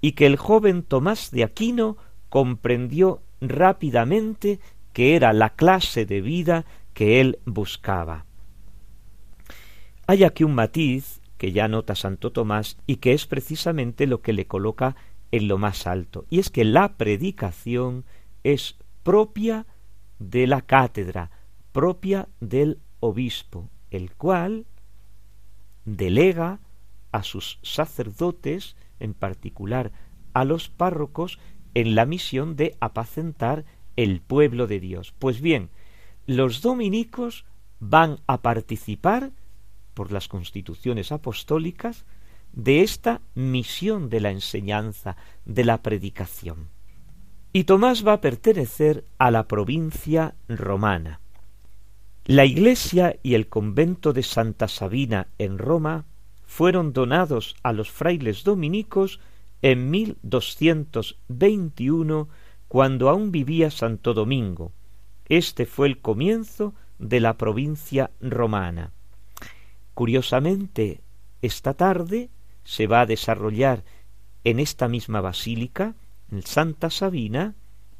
y 0.00 0.12
que 0.12 0.26
el 0.26 0.36
joven 0.36 0.82
Tomás 0.82 1.30
de 1.30 1.44
Aquino 1.44 1.96
comprendió 2.28 3.22
rápidamente 3.40 4.60
que 4.92 5.16
era 5.16 5.32
la 5.32 5.50
clase 5.50 6.06
de 6.06 6.20
vida 6.20 6.64
que 6.92 7.20
él 7.20 7.38
buscaba. 7.44 8.26
Hay 10.06 10.24
aquí 10.24 10.44
un 10.44 10.54
matiz 10.54 11.20
que 11.38 11.52
ya 11.52 11.66
nota 11.68 11.94
Santo 11.94 12.30
Tomás 12.30 12.76
y 12.86 12.96
que 12.96 13.12
es 13.12 13.26
precisamente 13.26 14.06
lo 14.06 14.20
que 14.20 14.32
le 14.32 14.46
coloca 14.46 14.96
en 15.30 15.48
lo 15.48 15.58
más 15.58 15.86
alto, 15.86 16.26
y 16.30 16.38
es 16.38 16.50
que 16.50 16.64
la 16.64 16.96
predicación 16.96 18.04
es 18.44 18.76
propia 19.02 19.66
de 20.18 20.46
la 20.46 20.62
cátedra, 20.62 21.30
propia 21.72 22.28
del 22.40 22.78
obispo, 23.00 23.68
el 23.90 24.12
cual 24.14 24.66
delega 25.84 26.60
a 27.10 27.22
sus 27.22 27.58
sacerdotes, 27.62 28.76
en 29.00 29.14
particular 29.14 29.90
a 30.34 30.44
los 30.44 30.68
párrocos, 30.68 31.38
en 31.74 31.94
la 31.94 32.06
misión 32.06 32.56
de 32.56 32.76
apacentar 32.80 33.64
el 33.96 34.20
pueblo 34.20 34.66
de 34.66 34.80
Dios. 34.80 35.14
Pues 35.18 35.40
bien, 35.40 35.70
los 36.26 36.62
dominicos 36.62 37.44
van 37.80 38.20
a 38.26 38.40
participar, 38.40 39.32
por 39.94 40.12
las 40.12 40.28
constituciones 40.28 41.10
apostólicas, 41.12 42.04
de 42.52 42.82
esta 42.82 43.22
misión 43.34 44.10
de 44.10 44.20
la 44.20 44.30
enseñanza, 44.30 45.16
de 45.44 45.64
la 45.64 45.82
predicación. 45.82 46.68
Y 47.52 47.64
Tomás 47.64 48.06
va 48.06 48.12
a 48.14 48.20
pertenecer 48.20 49.04
a 49.18 49.30
la 49.30 49.46
provincia 49.48 50.34
romana. 50.48 51.20
La 52.26 52.44
iglesia 52.44 53.16
y 53.22 53.34
el 53.34 53.48
convento 53.48 54.12
de 54.12 54.22
Santa 54.22 54.68
Sabina 54.68 55.28
en 55.38 55.56
Roma 55.58 56.04
fueron 56.46 56.92
donados 56.92 57.56
a 57.62 57.72
los 57.72 57.90
frailes 57.90 58.44
dominicos 58.44 59.20
en 59.62 59.90
1221 59.90 62.28
cuando 62.68 63.08
aún 63.08 63.30
vivía 63.30 63.70
Santo 63.70 64.12
Domingo. 64.14 64.72
Este 65.28 65.66
fue 65.66 65.86
el 65.86 66.00
comienzo 66.00 66.74
de 66.98 67.20
la 67.20 67.36
provincia 67.36 68.10
romana. 68.20 68.92
Curiosamente, 69.94 71.00
esta 71.40 71.74
tarde 71.74 72.30
se 72.64 72.86
va 72.86 73.02
a 73.02 73.06
desarrollar 73.06 73.84
en 74.42 74.58
esta 74.60 74.88
misma 74.88 75.20
basílica, 75.20 75.94
en 76.30 76.42
Santa 76.42 76.90
Sabina, 76.90 77.54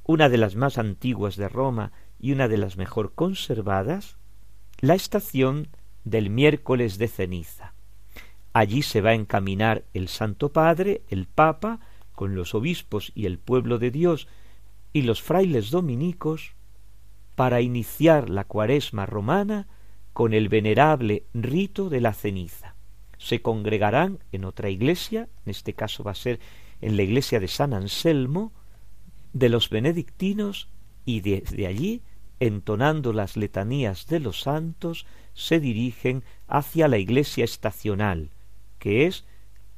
una 0.04 0.28
de 0.28 0.36
las 0.36 0.56
más 0.56 0.76
antiguas 0.76 1.36
de 1.36 1.48
Roma 1.48 1.92
y 2.18 2.32
una 2.32 2.48
de 2.48 2.58
las 2.58 2.76
mejor 2.76 3.14
conservadas, 3.14 4.18
la 4.80 4.94
estación 4.94 5.68
del 6.04 6.30
miércoles 6.30 6.98
de 6.98 7.08
ceniza. 7.08 7.74
Allí 8.52 8.82
se 8.82 9.00
va 9.00 9.10
a 9.10 9.14
encaminar 9.14 9.84
el 9.94 10.08
Santo 10.08 10.52
Padre, 10.52 11.02
el 11.08 11.26
Papa, 11.26 11.80
con 12.12 12.34
los 12.34 12.54
obispos 12.54 13.12
y 13.14 13.26
el 13.26 13.38
pueblo 13.38 13.78
de 13.78 13.90
Dios 13.90 14.28
y 14.92 15.02
los 15.02 15.22
frailes 15.22 15.70
dominicos, 15.70 16.54
para 17.34 17.60
iniciar 17.60 18.30
la 18.30 18.44
cuaresma 18.44 19.06
romana 19.06 19.66
con 20.14 20.32
el 20.32 20.48
venerable 20.48 21.24
rito 21.34 21.90
de 21.90 22.00
la 22.00 22.14
ceniza. 22.14 22.76
Se 23.18 23.42
congregarán 23.42 24.20
en 24.32 24.44
otra 24.44 24.70
iglesia, 24.70 25.28
en 25.44 25.50
este 25.50 25.74
caso 25.74 26.04
va 26.04 26.12
a 26.12 26.14
ser 26.14 26.40
en 26.80 26.96
la 26.96 27.02
iglesia 27.02 27.40
de 27.40 27.48
San 27.48 27.74
Anselmo, 27.74 28.52
de 29.32 29.48
los 29.48 29.68
benedictinos, 29.70 30.68
y 31.04 31.20
desde 31.20 31.66
allí, 31.66 32.02
entonando 32.38 33.12
las 33.12 33.36
letanías 33.36 34.06
de 34.06 34.20
los 34.20 34.40
santos, 34.40 35.04
se 35.34 35.58
dirigen 35.58 36.22
hacia 36.46 36.86
la 36.86 36.98
iglesia 36.98 37.44
estacional, 37.44 38.30
que 38.78 39.06
es 39.06 39.24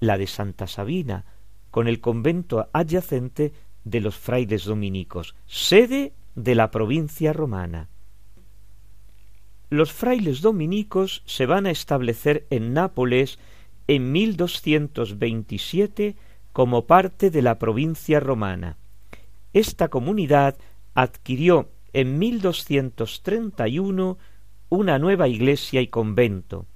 la 0.01 0.19
de 0.19 0.27
Santa 0.27 0.67
Sabina, 0.67 1.25
con 1.71 1.89
el 1.89 2.01
convento 2.01 2.69
adyacente 2.75 3.53
de 3.85 4.01
los 4.01 4.17
frailes 4.17 4.65
dominicos, 4.65 5.35
sede 5.47 6.13
de 6.35 6.55
la 6.55 6.71
provincia 6.71 7.33
romana. 7.33 7.89
Los 9.69 9.93
frailes 9.93 10.43
dominicos 10.43 11.23
se 11.27 11.47
van 11.47 11.67
a 11.67 11.71
establecer 11.71 12.47
en 12.51 12.73
Nápoles 12.73 13.41
en 13.89 14.13
1227 14.13 16.15
como 16.53 16.87
parte 16.87 17.31
de 17.31 17.43
la 17.43 17.59
provincia 17.59 18.21
romana. 18.21 18.77
Esta 19.53 19.89
comunidad 19.89 20.57
adquirió 20.95 21.69
en 21.93 22.19
1231 22.19 24.19
una 24.69 24.99
nueva 24.99 25.29
iglesia 25.29 25.81
y 25.81 25.87
convento, 25.89 26.67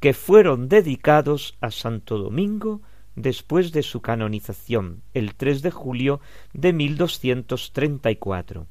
que 0.00 0.14
fueron 0.14 0.68
dedicados 0.68 1.56
a 1.60 1.70
Santo 1.70 2.18
Domingo 2.18 2.80
después 3.16 3.72
de 3.72 3.82
su 3.82 4.00
canonización, 4.00 5.02
el 5.14 5.34
3 5.34 5.62
de 5.62 5.70
julio 5.70 6.20
de 6.52 6.72
1234. 6.72 8.66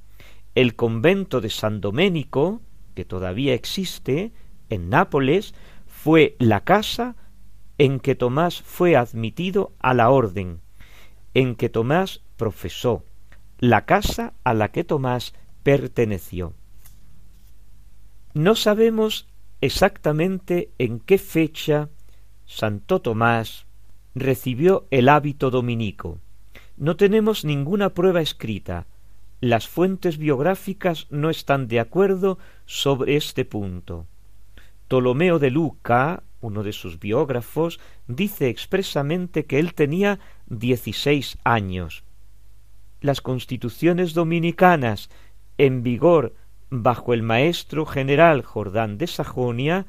El 0.56 0.76
convento 0.76 1.42
de 1.42 1.50
San 1.50 1.82
Doménico, 1.82 2.62
que 2.98 3.06
todavía 3.06 3.54
existe, 3.54 4.32
en 4.70 4.90
Nápoles, 4.90 5.54
fue 5.86 6.36
la 6.40 6.62
casa 6.64 7.16
en 7.78 8.00
que 8.00 8.16
Tomás 8.16 8.64
fue 8.64 8.96
admitido 8.96 9.76
a 9.78 9.94
la 9.94 10.10
orden, 10.10 10.62
en 11.36 11.56
que 11.56 11.70
Tomás 11.70 12.24
profesó, 12.38 13.06
la 13.60 13.86
casa 13.86 14.34
a 14.44 14.56
la 14.56 14.72
que 14.72 14.84
Tomás 14.84 15.36
perteneció. 15.62 16.56
No 18.34 18.56
sabemos 18.56 19.28
exactamente 19.62 20.72
en 20.80 21.00
qué 21.00 21.20
fecha 21.20 21.90
Santo 22.48 23.00
Tomás 23.00 23.68
recibió 24.16 24.88
el 24.90 25.08
hábito 25.08 25.52
dominico. 25.52 26.18
No 26.78 26.96
tenemos 26.96 27.46
ninguna 27.46 27.94
prueba 27.94 28.22
escrita, 28.22 28.88
las 29.40 29.68
fuentes 29.68 30.18
biográficas 30.18 31.08
no 31.10 31.30
están 31.30 31.68
de 31.68 31.80
acuerdo 31.80 32.40
sobre 32.66 33.16
este 33.16 33.46
punto. 33.46 34.08
Ptolomeo 34.88 35.38
de 35.38 35.52
Luca, 35.52 36.24
uno 36.42 36.64
de 36.64 36.74
sus 36.74 37.00
biógrafos, 37.00 37.80
dice 38.08 38.50
expresamente 38.50 39.46
que 39.46 39.60
él 39.60 39.74
tenía 39.74 40.20
dieciséis 40.48 41.38
años. 41.44 42.04
Las 43.02 43.22
constituciones 43.22 44.14
dominicanas 44.14 45.10
en 45.58 45.84
vigor 45.84 46.34
bajo 46.70 47.14
el 47.14 47.22
maestro 47.22 47.86
general 47.86 48.42
Jordán 48.42 48.98
de 48.98 49.08
Sajonia 49.08 49.86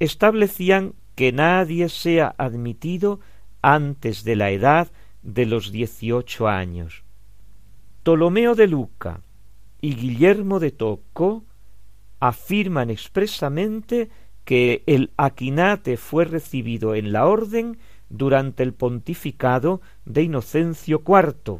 establecían 0.00 0.94
que 1.14 1.32
nadie 1.32 1.88
sea 1.88 2.34
admitido 2.36 3.20
antes 3.62 4.24
de 4.24 4.36
la 4.36 4.50
edad 4.50 4.90
de 5.22 5.46
los 5.46 5.72
dieciocho 5.72 6.48
años. 6.48 7.05
Ptolomeo 8.06 8.54
de 8.54 8.68
Luca 8.68 9.20
y 9.80 9.96
Guillermo 9.96 10.60
de 10.60 10.70
Tocco 10.70 11.42
afirman 12.20 12.88
expresamente 12.88 14.10
que 14.44 14.84
el 14.86 15.10
aquinate 15.16 15.96
fue 15.96 16.24
recibido 16.24 16.94
en 16.94 17.10
la 17.10 17.26
orden 17.26 17.78
durante 18.08 18.62
el 18.62 18.74
pontificado 18.74 19.80
de 20.04 20.22
Inocencio 20.22 21.02
IV, 21.04 21.58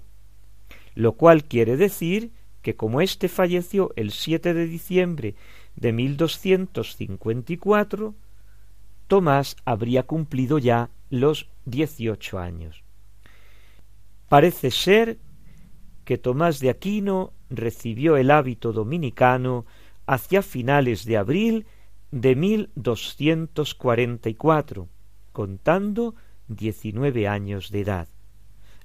lo 0.95 1.13
cual 1.15 1.43
quiere 1.43 1.77
decir 1.77 2.31
que 2.63 2.77
como 2.77 3.01
éste 3.01 3.29
falleció 3.29 3.93
el 3.97 4.13
7 4.13 4.55
de 4.55 4.69
diciembre 4.69 5.35
de 5.75 5.93
1254, 5.93 8.15
Tomás 9.09 9.57
habría 9.65 10.05
cumplido 10.05 10.61
ya 10.61 10.91
los 11.11 11.49
dieciocho 11.65 12.39
años. 12.39 12.85
Parece 14.29 14.71
ser 14.71 15.19
que 16.07 16.17
Tomás 16.19 16.61
de 16.61 16.71
Aquino 16.71 17.33
recibió 17.51 18.17
el 18.17 18.31
hábito 18.31 18.73
dominicano 18.73 19.67
hacia 20.07 20.41
finales 20.41 21.05
de 21.05 21.17
abril 21.17 21.67
de 22.13 22.37
1244, 22.37 24.89
contando 25.33 26.15
diecinueve 26.47 27.27
años 27.27 27.73
de 27.73 27.81
edad. 27.81 28.07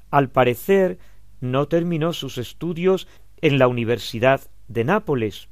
Al 0.10 0.32
parecer, 0.32 0.98
no 1.42 1.68
terminó 1.68 2.12
sus 2.12 2.40
estudios 2.40 3.08
en 3.40 3.60
la 3.60 3.68
Universidad 3.68 4.42
de 4.68 4.84
Nápoles, 4.84 5.48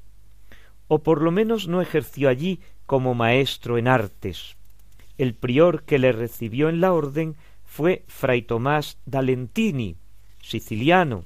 o 0.87 1.03
por 1.03 1.21
lo 1.21 1.31
menos 1.31 1.67
no 1.67 1.83
ejerció 1.83 2.29
allí 2.29 2.61
como 2.87 3.13
maestro 3.13 3.77
en 3.77 3.87
artes. 3.87 4.57
El 5.19 5.35
prior 5.35 5.83
que 5.83 5.99
le 5.99 6.13
recibió 6.13 6.67
en 6.67 6.81
la 6.81 6.93
orden 6.93 7.35
fue 7.63 8.05
fray 8.07 8.41
Tomás 8.41 8.97
d'Alentini, 9.05 9.97
siciliano, 10.41 11.25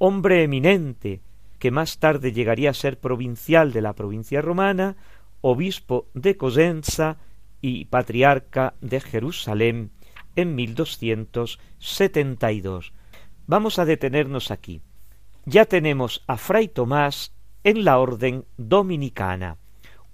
hombre 0.00 0.42
eminente, 0.42 1.20
que 1.58 1.70
más 1.70 1.98
tarde 1.98 2.32
llegaría 2.32 2.70
a 2.70 2.74
ser 2.74 2.98
provincial 2.98 3.72
de 3.72 3.82
la 3.82 3.92
provincia 3.92 4.40
romana, 4.40 4.96
obispo 5.42 6.08
de 6.14 6.38
Cosenza 6.38 7.18
y 7.60 7.84
patriarca 7.84 8.72
de 8.80 9.00
Jerusalén 9.00 9.90
en 10.36 10.54
1272. 10.54 12.94
Vamos 13.46 13.78
a 13.78 13.84
detenernos 13.84 14.50
aquí. 14.50 14.80
Ya 15.44 15.66
tenemos 15.66 16.24
a 16.26 16.38
Fray 16.38 16.68
Tomás 16.68 17.34
en 17.62 17.84
la 17.84 17.98
orden 17.98 18.46
dominicana. 18.56 19.58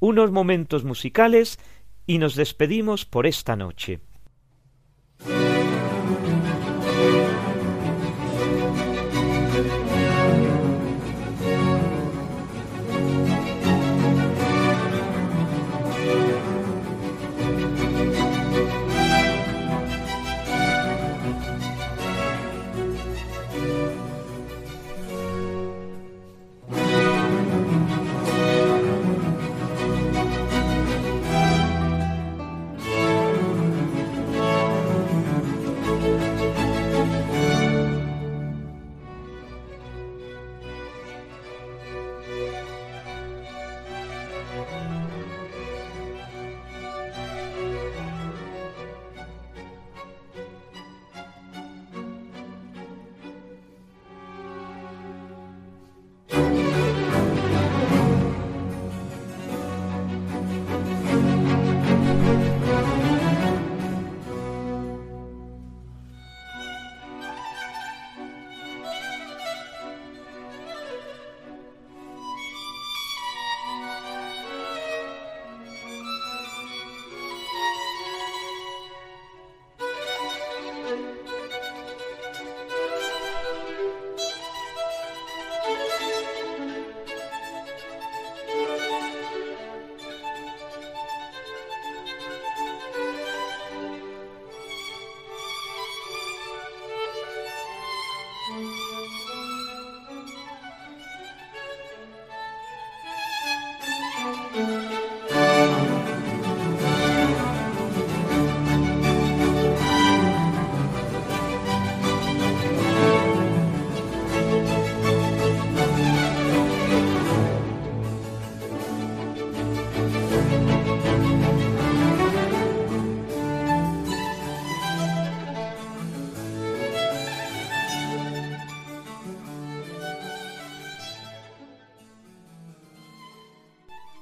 Unos 0.01 0.32
momentos 0.32 0.82
musicales 0.82 1.61
y 2.07 2.18
nos 2.18 2.34
despedimos 2.34 3.05
por 3.05 3.24
esta 3.24 3.55
noche. 3.55 4.01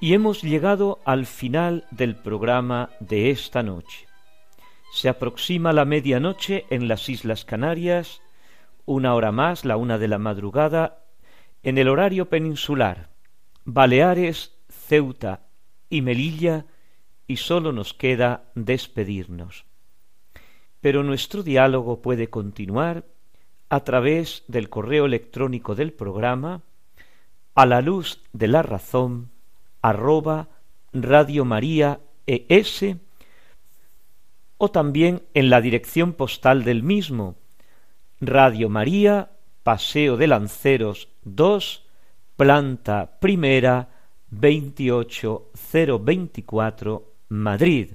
Y 0.05 0.13
hemos 0.13 0.43
llegado 0.43 1.01
al 1.07 1.25
final 1.25 1.87
del 1.91 2.15
programa 2.15 2.91
de 3.01 3.31
esta 3.31 3.63
noche. 3.63 4.07
Se 4.93 5.09
aproxima 5.09 5.73
la 5.73 5.87
medianoche 5.87 6.67
en 6.69 6.89
las 6.89 7.09
Islas 7.09 7.47
Canarias, 7.47 8.21
una 8.85 9.15
hora 9.15 9.33
más, 9.33 9.65
la 9.65 9.79
una 9.79 9.97
de 9.97 10.09
la 10.09 10.19
madrugada, 10.19 11.07
en 11.63 11.79
el 11.79 11.89
horario 11.89 12.29
peninsular, 12.29 13.09
Baleares, 13.65 14.55
Ceuta 14.69 15.47
y 15.89 16.03
Melilla, 16.03 16.67
y 17.27 17.39
sólo 17.39 17.73
nos 17.73 17.95
queda 17.95 18.51
despedirnos. 18.55 19.65
Pero 20.83 21.03
nuestro 21.03 21.43
diálogo 21.43 22.03
puede 22.03 22.29
continuar 22.29 23.07
a 23.71 23.81
través 23.85 24.45
del 24.49 24.69
correo 24.69 25.07
electrónico 25.07 25.75
del 25.75 25.95
programa 25.95 26.61
a 27.55 27.65
la 27.65 27.81
luz 27.81 28.21
de 28.35 28.49
la 28.49 28.61
razón 28.61 29.33
arroba 29.85 30.49
Radio 30.95 31.45
María 31.45 32.01
ES 32.27 32.97
o 34.57 34.71
también 34.71 35.23
en 35.35 35.51
la 35.51 35.61
dirección 35.61 36.15
postal 36.15 36.65
del 36.65 36.83
mismo 36.83 37.37
Radio 38.19 38.71
María 38.71 39.33
Paseo 39.63 40.17
de 40.17 40.27
Lanceros 40.27 41.11
2 41.25 41.85
planta 42.37 43.19
primera 43.21 43.91
28024 44.31 47.13
Madrid. 47.29 47.91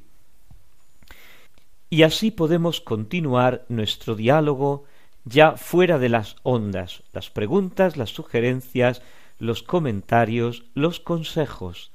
Y 1.90 2.04
así 2.04 2.30
podemos 2.30 2.82
continuar 2.82 3.66
nuestro 3.68 4.14
diálogo 4.14 4.84
ya 5.26 5.58
fuera 5.58 5.98
de 5.98 6.10
las 6.10 6.36
ondas, 6.44 7.02
las 7.14 7.32
preguntas, 7.32 7.98
las 7.98 8.12
sugerencias, 8.12 9.02
los 9.40 9.64
comentarios, 9.64 10.66
los 10.76 11.00
consejos. 11.00 11.92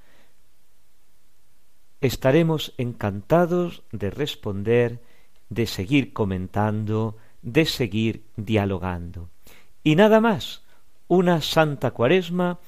Estaremos 2.01 2.74
encantados 2.76 3.84
de 3.92 4.11
responder, 4.11 5.03
de 5.49 5.66
seguir 5.66 6.12
comentando, 6.12 7.16
de 7.42 7.66
seguir 7.66 8.24
dialogando. 8.36 9.30
Y 9.82 9.97
nada 9.97 10.20
más, 10.20 10.64
una 11.07 11.40
santa 11.42 11.92
cuaresma 11.92 12.59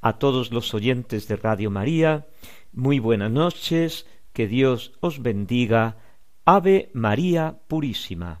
a 0.00 0.18
todos 0.18 0.52
los 0.52 0.72
oyentes 0.72 1.28
de 1.28 1.36
Radio 1.36 1.70
María, 1.70 2.26
muy 2.72 2.98
buenas 3.00 3.30
noches, 3.30 4.06
que 4.32 4.46
Dios 4.46 4.92
os 5.00 5.20
bendiga, 5.20 5.96
Ave 6.44 6.90
María 6.94 7.58
Purísima. 7.68 8.40